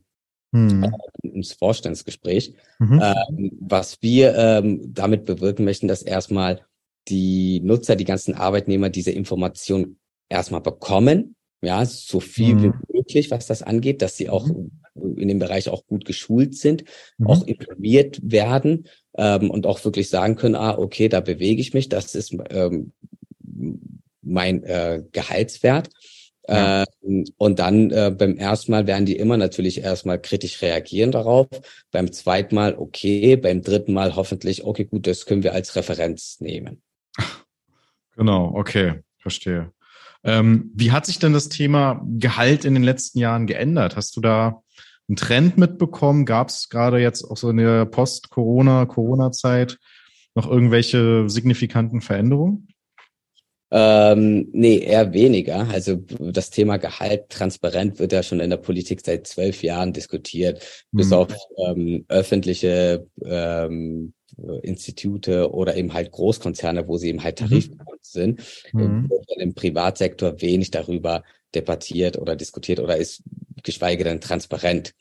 hm. 0.54 0.84
Äh, 0.84 1.28
ins 1.28 1.52
Vorstandsgespräch. 1.52 2.54
Mhm. 2.78 3.02
Ähm, 3.02 3.50
was 3.60 4.00
wir 4.02 4.34
ähm, 4.36 4.80
damit 4.94 5.24
bewirken 5.24 5.64
möchten, 5.64 5.88
dass 5.88 6.02
erstmal 6.02 6.60
die 7.08 7.60
Nutzer, 7.60 7.96
die 7.96 8.04
ganzen 8.04 8.34
Arbeitnehmer 8.34 8.88
diese 8.88 9.10
Information 9.10 9.96
erstmal 10.28 10.60
bekommen, 10.60 11.34
ja, 11.60 11.84
so 11.84 12.20
viel 12.20 12.54
mhm. 12.54 12.62
wie 12.62 12.96
möglich, 12.98 13.30
was 13.30 13.46
das 13.46 13.62
angeht, 13.62 14.00
dass 14.00 14.16
sie 14.16 14.30
auch 14.30 14.46
mhm. 14.46 14.70
in 15.16 15.28
dem 15.28 15.40
Bereich 15.40 15.68
auch 15.68 15.86
gut 15.86 16.04
geschult 16.04 16.56
sind, 16.56 16.84
mhm. 17.18 17.26
auch 17.26 17.44
informiert 17.46 18.20
werden 18.22 18.86
ähm, 19.16 19.50
und 19.50 19.66
auch 19.66 19.84
wirklich 19.84 20.08
sagen 20.08 20.36
können, 20.36 20.54
ah, 20.54 20.78
okay, 20.78 21.08
da 21.08 21.20
bewege 21.20 21.60
ich 21.60 21.74
mich, 21.74 21.88
das 21.88 22.14
ist 22.14 22.36
ähm, 22.50 22.92
mein 24.22 24.62
äh, 24.62 25.02
Gehaltswert. 25.10 25.90
Ja. 26.46 26.84
Ähm, 27.02 27.24
und 27.38 27.58
dann 27.58 27.90
äh, 27.90 28.14
beim 28.16 28.36
ersten 28.36 28.72
Mal 28.72 28.86
werden 28.86 29.06
die 29.06 29.16
immer 29.16 29.36
natürlich 29.36 29.82
erstmal 29.82 30.20
kritisch 30.20 30.60
reagieren 30.60 31.10
darauf. 31.10 31.48
Beim 31.90 32.12
zweiten 32.12 32.54
Mal 32.54 32.76
okay, 32.76 33.36
beim 33.36 33.62
dritten 33.62 33.92
Mal 33.92 34.16
hoffentlich, 34.16 34.64
okay, 34.64 34.84
gut, 34.84 35.06
das 35.06 35.26
können 35.26 35.42
wir 35.42 35.54
als 35.54 35.76
Referenz 35.76 36.40
nehmen. 36.40 36.82
Genau, 38.16 38.52
okay, 38.54 39.00
verstehe. 39.18 39.72
Ähm, 40.22 40.70
wie 40.72 40.92
hat 40.92 41.04
sich 41.04 41.18
denn 41.18 41.32
das 41.32 41.48
Thema 41.48 42.00
Gehalt 42.04 42.64
in 42.64 42.74
den 42.74 42.84
letzten 42.84 43.18
Jahren 43.18 43.48
geändert? 43.48 43.96
Hast 43.96 44.16
du 44.16 44.20
da 44.20 44.62
einen 45.08 45.16
Trend 45.16 45.58
mitbekommen? 45.58 46.24
Gab 46.24 46.48
es 46.48 46.68
gerade 46.68 46.98
jetzt 46.98 47.24
auch 47.24 47.36
so 47.36 47.50
in 47.50 47.56
der 47.56 47.86
Post-Corona, 47.86 48.86
Corona-Zeit 48.86 49.78
noch 50.36 50.48
irgendwelche 50.48 51.28
signifikanten 51.28 52.00
Veränderungen? 52.00 52.68
Ähm, 53.76 54.50
nee, 54.52 54.78
eher 54.78 55.12
weniger. 55.12 55.68
Also 55.68 55.96
das 55.96 56.50
Thema 56.50 56.76
Gehalt 56.76 57.28
transparent 57.28 57.98
wird 57.98 58.12
ja 58.12 58.22
schon 58.22 58.38
in 58.38 58.50
der 58.50 58.56
Politik 58.56 59.00
seit 59.04 59.26
zwölf 59.26 59.64
Jahren 59.64 59.92
diskutiert, 59.92 60.62
mhm. 60.92 60.98
bis 60.98 61.12
auf 61.12 61.34
ähm, 61.66 62.04
öffentliche 62.06 63.04
ähm, 63.24 64.14
Institute 64.62 65.52
oder 65.52 65.76
eben 65.76 65.92
halt 65.92 66.12
Großkonzerne, 66.12 66.86
wo 66.86 66.98
sie 66.98 67.08
eben 67.08 67.24
halt 67.24 67.40
tarifgebunden 67.40 67.94
mhm. 67.94 67.98
sind, 68.00 68.42
mhm. 68.72 69.10
wird 69.10 69.26
im 69.38 69.54
Privatsektor 69.54 70.40
wenig 70.40 70.70
darüber 70.70 71.24
debattiert 71.52 72.16
oder 72.16 72.36
diskutiert 72.36 72.78
oder 72.78 72.96
ist 72.96 73.24
geschweige 73.64 74.04
denn 74.04 74.20
transparent. 74.20 74.94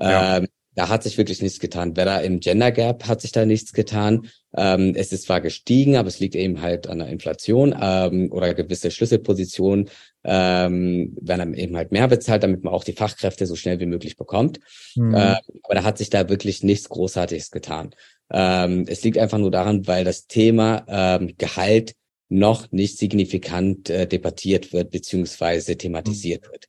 Ja. 0.00 0.38
Ähm, 0.38 0.48
da 0.78 0.88
hat 0.88 1.02
sich 1.02 1.18
wirklich 1.18 1.42
nichts 1.42 1.58
getan. 1.58 1.96
Weder 1.96 2.22
im 2.22 2.38
Gender 2.38 2.70
Gap 2.70 3.08
hat 3.08 3.20
sich 3.20 3.32
da 3.32 3.44
nichts 3.44 3.72
getan. 3.72 4.28
Ähm, 4.56 4.94
es 4.94 5.12
ist 5.12 5.24
zwar 5.24 5.40
gestiegen, 5.40 5.96
aber 5.96 6.06
es 6.06 6.20
liegt 6.20 6.36
eben 6.36 6.62
halt 6.62 6.86
an 6.86 7.00
der 7.00 7.08
Inflation 7.08 7.74
ähm, 7.80 8.30
oder 8.30 8.54
gewisse 8.54 8.92
Schlüsselpositionen 8.92 9.90
ähm, 10.22 11.16
werden 11.20 11.52
eben 11.54 11.76
halt 11.76 11.90
mehr 11.90 12.06
bezahlt, 12.06 12.44
damit 12.44 12.62
man 12.62 12.72
auch 12.72 12.84
die 12.84 12.92
Fachkräfte 12.92 13.44
so 13.44 13.56
schnell 13.56 13.80
wie 13.80 13.86
möglich 13.86 14.16
bekommt. 14.16 14.60
Mhm. 14.94 15.14
Äh, 15.16 15.34
aber 15.64 15.74
da 15.74 15.82
hat 15.82 15.98
sich 15.98 16.10
da 16.10 16.28
wirklich 16.28 16.62
nichts 16.62 16.88
Großartiges 16.88 17.50
getan. 17.50 17.90
Ähm, 18.30 18.84
es 18.86 19.02
liegt 19.02 19.18
einfach 19.18 19.38
nur 19.38 19.50
daran, 19.50 19.88
weil 19.88 20.04
das 20.04 20.28
Thema 20.28 20.84
ähm, 20.86 21.34
Gehalt 21.38 21.96
noch 22.28 22.70
nicht 22.70 22.98
signifikant 22.98 23.90
äh, 23.90 24.06
debattiert 24.06 24.72
wird 24.72 24.92
beziehungsweise 24.92 25.76
thematisiert 25.76 26.46
mhm. 26.46 26.52
wird. 26.52 26.68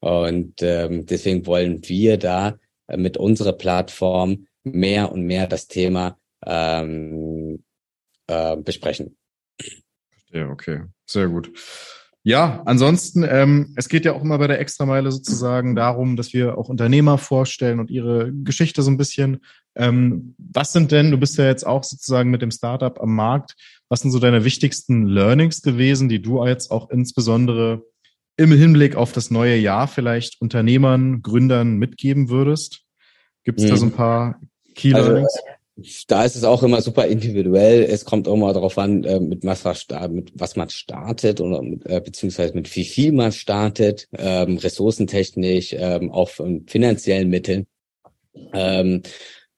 Und 0.00 0.60
ähm, 0.60 1.06
deswegen 1.06 1.46
wollen 1.46 1.88
wir 1.88 2.18
da 2.18 2.58
mit 2.94 3.16
unserer 3.16 3.52
Plattform 3.52 4.46
mehr 4.62 5.12
und 5.12 5.22
mehr 5.22 5.46
das 5.46 5.68
Thema 5.68 6.18
ähm, 6.44 7.62
äh, 8.26 8.56
besprechen. 8.56 9.16
Ja, 10.30 10.50
okay. 10.50 10.82
Sehr 11.06 11.28
gut. 11.28 11.50
Ja, 12.22 12.62
ansonsten, 12.64 13.22
ähm, 13.22 13.72
es 13.76 13.88
geht 13.88 14.04
ja 14.04 14.12
auch 14.12 14.22
immer 14.22 14.36
bei 14.38 14.48
der 14.48 14.58
Extrameile 14.58 15.12
sozusagen 15.12 15.76
darum, 15.76 16.16
dass 16.16 16.32
wir 16.32 16.58
auch 16.58 16.68
Unternehmer 16.68 17.18
vorstellen 17.18 17.78
und 17.78 17.88
ihre 17.88 18.32
Geschichte 18.32 18.82
so 18.82 18.90
ein 18.90 18.96
bisschen. 18.96 19.44
Ähm, 19.76 20.34
was 20.38 20.72
sind 20.72 20.90
denn, 20.90 21.12
du 21.12 21.18
bist 21.18 21.38
ja 21.38 21.46
jetzt 21.46 21.64
auch 21.64 21.84
sozusagen 21.84 22.30
mit 22.32 22.42
dem 22.42 22.50
Startup 22.50 23.00
am 23.00 23.14
Markt, 23.14 23.54
was 23.88 24.00
sind 24.00 24.10
so 24.10 24.18
deine 24.18 24.44
wichtigsten 24.44 25.06
Learnings 25.06 25.62
gewesen, 25.62 26.08
die 26.08 26.20
du 26.20 26.44
jetzt 26.44 26.72
auch 26.72 26.90
insbesondere 26.90 27.84
im 28.36 28.52
Hinblick 28.52 28.96
auf 28.96 29.12
das 29.12 29.30
neue 29.30 29.56
Jahr 29.56 29.88
vielleicht 29.88 30.40
Unternehmern, 30.40 31.22
Gründern 31.22 31.76
mitgeben 31.76 32.28
würdest? 32.28 32.82
Gibt 33.44 33.58
es 33.60 33.66
mhm. 33.66 33.70
da 33.70 33.76
so 33.76 33.86
ein 33.86 33.92
paar 33.92 34.40
Key 34.74 34.90
Learnings? 34.90 35.32
Also, 35.34 35.56
da 36.08 36.24
ist 36.24 36.36
es 36.36 36.44
auch 36.44 36.62
immer 36.62 36.80
super 36.80 37.06
individuell. 37.06 37.82
Es 37.82 38.06
kommt 38.06 38.28
auch 38.28 38.34
immer 38.34 38.52
darauf 38.52 38.78
an, 38.78 39.04
äh, 39.04 39.20
mit 39.20 39.44
was, 39.44 39.64
mit 40.08 40.32
was 40.34 40.56
man 40.56 40.70
startet 40.70 41.40
oder 41.40 41.60
mit, 41.60 41.84
äh, 41.86 42.00
beziehungsweise 42.00 42.54
mit 42.54 42.74
wie 42.74 42.84
viel 42.84 43.12
man 43.12 43.32
startet, 43.32 44.08
ähm, 44.16 44.56
ressourcentechnisch, 44.56 45.74
ähm, 45.78 46.10
auch 46.10 46.30
von 46.30 46.66
finanziellen 46.66 47.28
Mitteln. 47.28 47.66
Ähm, 48.54 49.02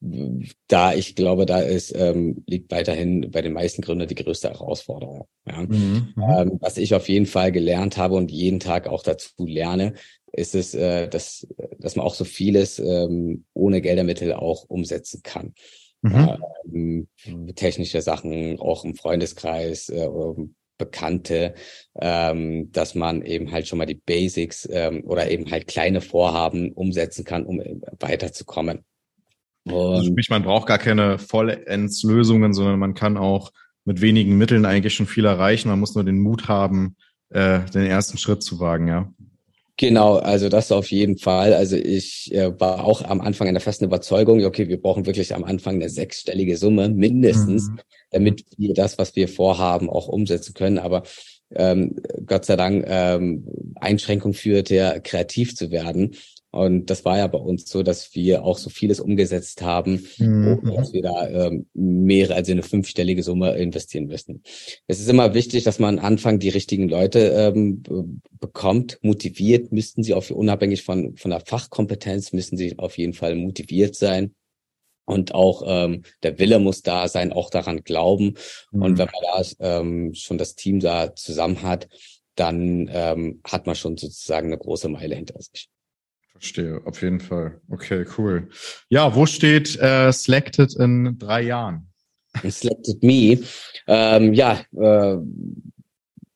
da 0.01 0.93
ich 0.93 1.15
glaube, 1.15 1.45
da 1.45 1.59
ist 1.59 1.93
ähm, 1.95 2.43
liegt 2.47 2.71
weiterhin 2.71 3.31
bei 3.31 3.41
den 3.41 3.53
meisten 3.53 3.81
Gründern 3.81 4.07
die 4.07 4.15
größte 4.15 4.49
Herausforderung. 4.49 5.27
Ja. 5.45 5.61
Mhm. 5.61 6.13
mhm. 6.15 6.23
Ähm, 6.37 6.57
was 6.61 6.77
ich 6.77 6.93
auf 6.93 7.09
jeden 7.09 7.25
Fall 7.25 7.51
gelernt 7.51 7.97
habe 7.97 8.15
und 8.15 8.31
jeden 8.31 8.59
Tag 8.59 8.87
auch 8.87 9.03
dazu 9.03 9.31
lerne, 9.39 9.93
ist 10.31 10.55
es, 10.55 10.73
äh, 10.73 11.09
dass 11.09 11.47
dass 11.79 11.95
man 11.95 12.05
auch 12.05 12.13
so 12.13 12.23
vieles 12.23 12.79
ähm, 12.79 13.45
ohne 13.53 13.81
Geldermittel 13.81 14.33
auch 14.33 14.63
umsetzen 14.69 15.21
kann. 15.23 15.53
Mhm. 16.01 16.37
Ähm, 16.73 17.07
technische 17.55 18.01
Sachen 18.01 18.57
auch 18.59 18.85
im 18.85 18.95
Freundeskreis 18.95 19.89
äh, 19.89 20.07
Bekannte, 20.79 21.53
ähm, 21.99 22.71
dass 22.71 22.95
man 22.95 23.21
eben 23.21 23.51
halt 23.51 23.67
schon 23.67 23.77
mal 23.77 23.85
die 23.85 23.95
Basics 23.95 24.67
ähm, 24.71 25.03
oder 25.05 25.29
eben 25.29 25.51
halt 25.51 25.67
kleine 25.67 25.99
Vorhaben 25.99 26.71
umsetzen 26.71 27.25
kann, 27.25 27.45
um 27.45 27.59
äh, 27.59 27.75
weiterzukommen. 27.99 28.85
Und 29.65 30.05
Sprich, 30.05 30.29
man 30.29 30.43
braucht 30.43 30.67
gar 30.67 30.77
keine 30.77 31.19
Vollendslösungen, 31.19 32.53
sondern 32.53 32.79
man 32.79 32.93
kann 32.93 33.17
auch 33.17 33.51
mit 33.85 34.01
wenigen 34.01 34.37
Mitteln 34.37 34.65
eigentlich 34.65 34.93
schon 34.93 35.07
viel 35.07 35.25
erreichen. 35.25 35.69
Man 35.69 35.79
muss 35.79 35.95
nur 35.95 36.03
den 36.03 36.19
Mut 36.19 36.47
haben, 36.47 36.95
äh, 37.29 37.61
den 37.73 37.85
ersten 37.85 38.17
Schritt 38.17 38.43
zu 38.43 38.59
wagen, 38.59 38.87
ja. 38.87 39.11
Genau, 39.77 40.17
also 40.17 40.49
das 40.49 40.73
auf 40.73 40.91
jeden 40.91 41.17
Fall. 41.17 41.53
Also 41.53 41.77
ich 41.77 42.33
äh, 42.33 42.59
war 42.59 42.83
auch 42.83 43.01
am 43.01 43.21
Anfang 43.21 43.47
in 43.47 43.53
der 43.53 43.61
festen 43.61 43.85
Überzeugung, 43.85 44.43
okay, 44.43 44.67
wir 44.67 44.81
brauchen 44.81 45.05
wirklich 45.05 45.33
am 45.33 45.45
Anfang 45.45 45.75
eine 45.75 45.89
sechsstellige 45.89 46.57
Summe 46.57 46.89
mindestens, 46.89 47.69
mhm. 47.69 47.79
damit 48.11 48.43
wir 48.57 48.73
das, 48.73 48.97
was 48.97 49.15
wir 49.15 49.29
vorhaben, 49.29 49.89
auch 49.89 50.09
umsetzen 50.09 50.53
können. 50.53 50.79
Aber 50.79 51.03
ähm, 51.55 51.95
Gott 52.25 52.43
sei 52.43 52.57
Dank 52.57 52.83
ähm, 52.87 53.47
Einschränkung 53.75 54.33
führt 54.33 54.69
ja, 54.69 54.99
kreativ 54.99 55.55
zu 55.55 55.71
werden. 55.71 56.15
Und 56.51 56.89
das 56.89 57.05
war 57.05 57.17
ja 57.17 57.27
bei 57.27 57.37
uns 57.37 57.69
so, 57.69 57.83
dass 57.83 58.15
wir 58.15 58.43
auch 58.43 58.57
so 58.57 58.71
vieles 58.71 58.99
umgesetzt 58.99 59.61
haben, 59.61 60.07
mhm. 60.17 60.59
dass 60.75 60.93
wir 60.93 61.03
da 61.03 61.27
ähm, 61.29 61.67
mehrere, 61.73 62.35
also 62.35 62.51
eine 62.51 62.63
fünfstellige 62.63 63.21
Summe 63.21 63.55
investieren 63.55 64.07
müssen. 64.07 64.41
Es 64.87 64.99
ist 64.99 65.09
immer 65.09 65.35
wichtig, 65.35 65.63
dass 65.63 65.77
man 65.77 65.99
am 65.99 66.05
Anfang 66.05 66.39
die 66.39 66.49
richtigen 66.49 66.89
Leute 66.89 67.19
ähm, 67.19 67.83
bekommt, 68.39 68.97
motiviert, 69.03 69.71
müssten 69.71 70.01
sie 70.01 70.15
auf, 70.15 70.31
unabhängig 70.31 70.81
von, 70.81 71.15
von 71.17 71.29
der 71.29 71.41
Fachkompetenz, 71.41 72.33
müssen 72.33 72.57
sie 72.57 72.79
auf 72.79 72.97
jeden 72.97 73.13
Fall 73.13 73.35
motiviert 73.35 73.95
sein. 73.95 74.33
Und 75.05 75.33
auch 75.33 75.63
ähm, 75.65 76.03
der 76.23 76.39
Wille 76.39 76.59
muss 76.59 76.81
da 76.81 77.07
sein, 77.07 77.31
auch 77.31 77.51
daran 77.51 77.83
glauben. 77.83 78.35
Mhm. 78.71 78.81
Und 78.81 78.97
wenn 78.97 79.07
man 79.07 79.43
da 79.59 79.79
ähm, 79.79 80.13
schon 80.15 80.39
das 80.39 80.55
Team 80.55 80.79
da 80.79 81.15
zusammen 81.15 81.61
hat, 81.61 81.87
dann 82.33 82.89
ähm, 82.91 83.41
hat 83.43 83.67
man 83.67 83.75
schon 83.75 83.97
sozusagen 83.97 84.47
eine 84.47 84.57
große 84.57 84.89
Meile 84.89 85.15
hinter 85.15 85.39
sich. 85.41 85.69
Verstehe, 86.39 86.81
auf 86.85 87.01
jeden 87.01 87.19
Fall. 87.19 87.59
Okay, 87.69 88.05
cool. 88.17 88.49
Ja, 88.87 89.13
wo 89.13 89.25
steht 89.25 89.77
äh, 89.79 90.11
Selected 90.11 90.73
in 90.75 91.17
drei 91.19 91.41
Jahren? 91.41 91.89
Selected 92.43 93.03
Me. 93.03 93.39
Ähm, 93.87 94.33
ja, 94.33 94.61
äh, 94.71 95.17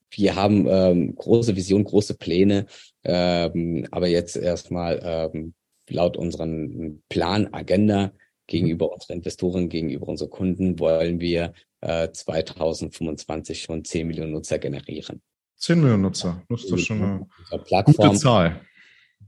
wir 0.09 0.35
haben 0.35 0.67
ähm, 0.67 1.15
große 1.15 1.55
Vision, 1.55 1.85
große 1.85 2.15
Pläne, 2.15 2.65
ähm, 3.03 3.87
aber 3.91 4.07
jetzt 4.07 4.35
erstmal 4.35 4.99
ähm, 5.03 5.53
laut 5.89 6.17
unseren 6.17 7.01
Plan, 7.09 7.47
Agenda 7.53 8.11
gegenüber 8.47 8.91
unseren 8.91 9.17
Investoren, 9.17 9.69
gegenüber 9.69 10.07
unseren 10.07 10.29
Kunden 10.29 10.79
wollen 10.79 11.19
wir 11.21 11.53
äh, 11.81 12.09
2025 12.11 13.61
schon 13.61 13.85
10 13.85 14.07
Millionen 14.07 14.33
Nutzer 14.33 14.59
generieren. 14.59 15.21
10 15.57 15.79
Millionen 15.79 16.03
Nutzer, 16.03 16.43
das 16.49 16.63
ist 16.63 16.71
doch 16.71 16.77
schon 16.77 17.27
eine 17.51 17.83
gute 17.85 18.13
Zahl. 18.15 18.61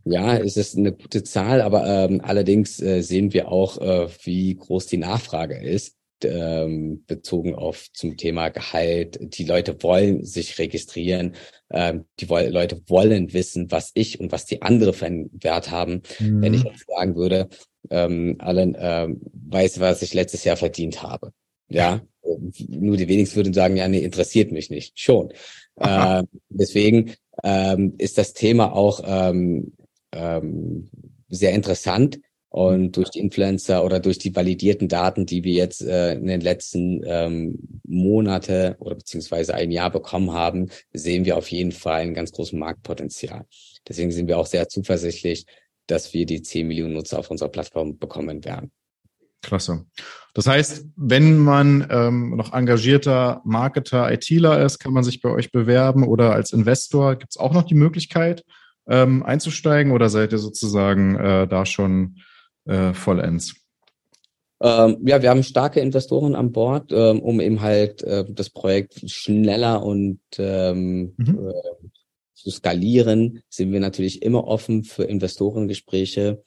Ja, 0.05 0.37
es 0.37 0.55
ist 0.55 0.77
eine 0.77 0.91
gute 0.91 1.23
Zahl, 1.23 1.61
aber 1.61 1.87
ähm, 1.87 2.21
allerdings 2.21 2.79
äh, 2.79 3.01
sehen 3.01 3.33
wir 3.33 3.51
auch, 3.51 3.79
äh, 3.79 4.07
wie 4.23 4.53
groß 4.55 4.85
die 4.85 4.97
Nachfrage 4.97 5.57
ist, 5.57 5.95
ähm, 6.23 7.03
bezogen 7.07 7.55
auf 7.55 7.91
zum 7.91 8.15
Thema 8.15 8.49
Gehalt. 8.49 9.17
Die 9.19 9.45
Leute 9.45 9.81
wollen 9.81 10.23
sich 10.23 10.59
registrieren, 10.59 11.33
ähm, 11.71 12.05
die 12.19 12.25
Leute 12.25 12.81
wollen 12.87 13.33
wissen, 13.33 13.71
was 13.71 13.91
ich 13.95 14.19
und 14.19 14.31
was 14.31 14.45
die 14.45 14.61
andere 14.61 14.93
für 14.93 15.07
einen 15.07 15.31
Wert 15.33 15.71
haben. 15.71 16.03
Mhm. 16.19 16.41
Wenn 16.41 16.53
ich 16.53 16.63
mhm. 16.63 16.69
jetzt 16.69 16.85
sagen 16.87 17.15
würde, 17.15 17.49
ähm, 17.89 18.35
Alan, 18.37 18.77
ähm, 18.79 19.21
weiß, 19.33 19.79
was 19.79 20.03
ich 20.03 20.13
letztes 20.13 20.43
Jahr 20.43 20.57
verdient 20.57 21.01
habe. 21.01 21.31
Ja, 21.67 22.01
nur 22.67 22.97
die 22.97 23.07
wenigsten 23.07 23.37
würden 23.37 23.53
sagen, 23.53 23.75
ja, 23.75 23.87
nee, 23.87 23.99
interessiert 23.99 24.51
mich 24.51 24.69
nicht. 24.69 24.99
Schon. 24.99 25.33
Ähm, 25.77 26.29
deswegen 26.47 27.15
ähm, 27.43 27.95
ist 27.97 28.17
das 28.17 28.31
Thema 28.31 28.73
auch 28.73 29.01
ähm, 29.05 29.73
ähm, 30.15 30.89
sehr 31.29 31.53
interessant. 31.53 32.19
Und 32.49 32.95
durch 32.95 33.09
die 33.09 33.19
Influencer 33.19 33.83
oder 33.83 33.99
durch 33.99 34.17
die 34.17 34.33
validierten 34.33 34.87
Daten, 34.87 35.25
die 35.25 35.43
wir 35.43 35.51
jetzt 35.51 35.81
äh, 35.81 36.13
in 36.13 36.27
den 36.27 36.39
letzten 36.39 37.01
ähm, 37.05 37.81
Monate 37.83 38.77
oder 38.79 38.95
beziehungsweise 38.95 39.53
ein 39.53 39.71
Jahr 39.71 39.91
bekommen 39.91 40.31
haben, 40.31 40.69
sehen 40.93 41.25
wir 41.25 41.35
auf 41.35 41.51
jeden 41.51 41.73
Fall 41.73 42.03
ein 42.03 42.13
ganz 42.13 42.31
großes 42.31 42.53
Marktpotenzial. 42.53 43.45
Deswegen 43.85 44.11
sind 44.11 44.29
wir 44.29 44.37
auch 44.37 44.45
sehr 44.45 44.69
zuversichtlich, 44.69 45.45
dass 45.87 46.13
wir 46.13 46.25
die 46.25 46.41
10 46.41 46.67
Millionen 46.67 46.93
Nutzer 46.93 47.19
auf 47.19 47.29
unserer 47.29 47.49
Plattform 47.49 47.97
bekommen 47.97 48.45
werden. 48.45 48.71
Klasse. 49.41 49.85
Das 50.33 50.47
heißt, 50.47 50.85
wenn 50.95 51.37
man 51.37 51.85
ähm, 51.91 52.37
noch 52.37 52.53
engagierter 52.53 53.41
Marketer, 53.43 54.11
ITler 54.11 54.63
ist, 54.65 54.79
kann 54.79 54.93
man 54.93 55.03
sich 55.03 55.21
bei 55.21 55.29
euch 55.29 55.51
bewerben 55.51 56.03
oder 56.03 56.31
als 56.31 56.53
Investor 56.53 57.15
gibt 57.15 57.33
es 57.33 57.37
auch 57.37 57.53
noch 57.53 57.63
die 57.63 57.75
Möglichkeit, 57.75 58.45
ähm, 58.87 59.23
einzusteigen 59.23 59.91
oder 59.91 60.09
seid 60.09 60.31
ihr 60.31 60.39
sozusagen 60.39 61.15
äh, 61.15 61.47
da 61.47 61.65
schon 61.65 62.17
äh, 62.65 62.93
vollends? 62.93 63.55
Ähm, 64.61 64.97
ja, 65.05 65.21
wir 65.21 65.29
haben 65.29 65.43
starke 65.43 65.79
Investoren 65.81 66.35
an 66.35 66.51
Bord, 66.51 66.91
ähm, 66.91 67.19
um 67.19 67.41
eben 67.41 67.61
halt 67.61 68.03
äh, 68.03 68.25
das 68.27 68.49
Projekt 68.49 69.09
schneller 69.09 69.83
und 69.83 70.19
ähm, 70.37 71.13
mhm. 71.17 71.49
äh, 71.49 71.87
zu 72.33 72.51
skalieren, 72.51 73.41
sind 73.49 73.71
wir 73.71 73.79
natürlich 73.79 74.21
immer 74.21 74.45
offen 74.45 74.83
für 74.83 75.03
Investorengespräche, 75.03 76.43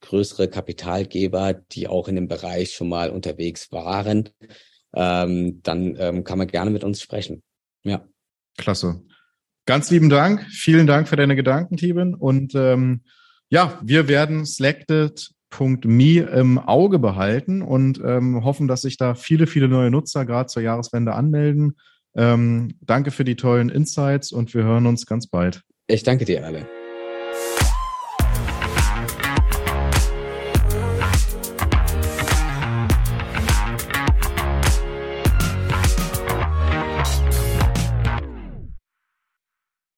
größere 0.00 0.48
Kapitalgeber, 0.48 1.52
die 1.54 1.88
auch 1.88 2.08
in 2.08 2.16
dem 2.16 2.28
Bereich 2.28 2.72
schon 2.72 2.88
mal 2.88 3.10
unterwegs 3.10 3.70
waren. 3.70 4.30
Ähm, 4.94 5.60
dann 5.62 5.96
ähm, 5.98 6.24
kann 6.24 6.38
man 6.38 6.48
gerne 6.48 6.70
mit 6.70 6.84
uns 6.84 7.00
sprechen. 7.00 7.42
Ja. 7.84 8.06
Klasse. 8.56 9.02
Ganz 9.66 9.90
lieben 9.90 10.08
Dank. 10.08 10.44
Vielen 10.50 10.86
Dank 10.86 11.08
für 11.08 11.16
deine 11.16 11.36
Gedanken, 11.36 11.76
Tibin. 11.76 12.14
Und 12.14 12.54
ähm, 12.54 13.02
ja, 13.48 13.78
wir 13.82 14.08
werden 14.08 14.44
selected.me 14.44 16.20
im 16.20 16.58
Auge 16.58 16.98
behalten 16.98 17.62
und 17.62 18.00
ähm, 18.04 18.44
hoffen, 18.44 18.66
dass 18.66 18.82
sich 18.82 18.96
da 18.96 19.14
viele, 19.14 19.46
viele 19.46 19.68
neue 19.68 19.90
Nutzer 19.90 20.24
gerade 20.24 20.48
zur 20.48 20.62
Jahreswende 20.62 21.14
anmelden. 21.14 21.76
Ähm, 22.14 22.74
danke 22.80 23.10
für 23.10 23.24
die 23.24 23.36
tollen 23.36 23.68
Insights 23.68 24.32
und 24.32 24.52
wir 24.54 24.64
hören 24.64 24.86
uns 24.86 25.06
ganz 25.06 25.28
bald. 25.28 25.62
Ich 25.86 26.02
danke 26.02 26.24
dir 26.24 26.44
alle. 26.44 26.66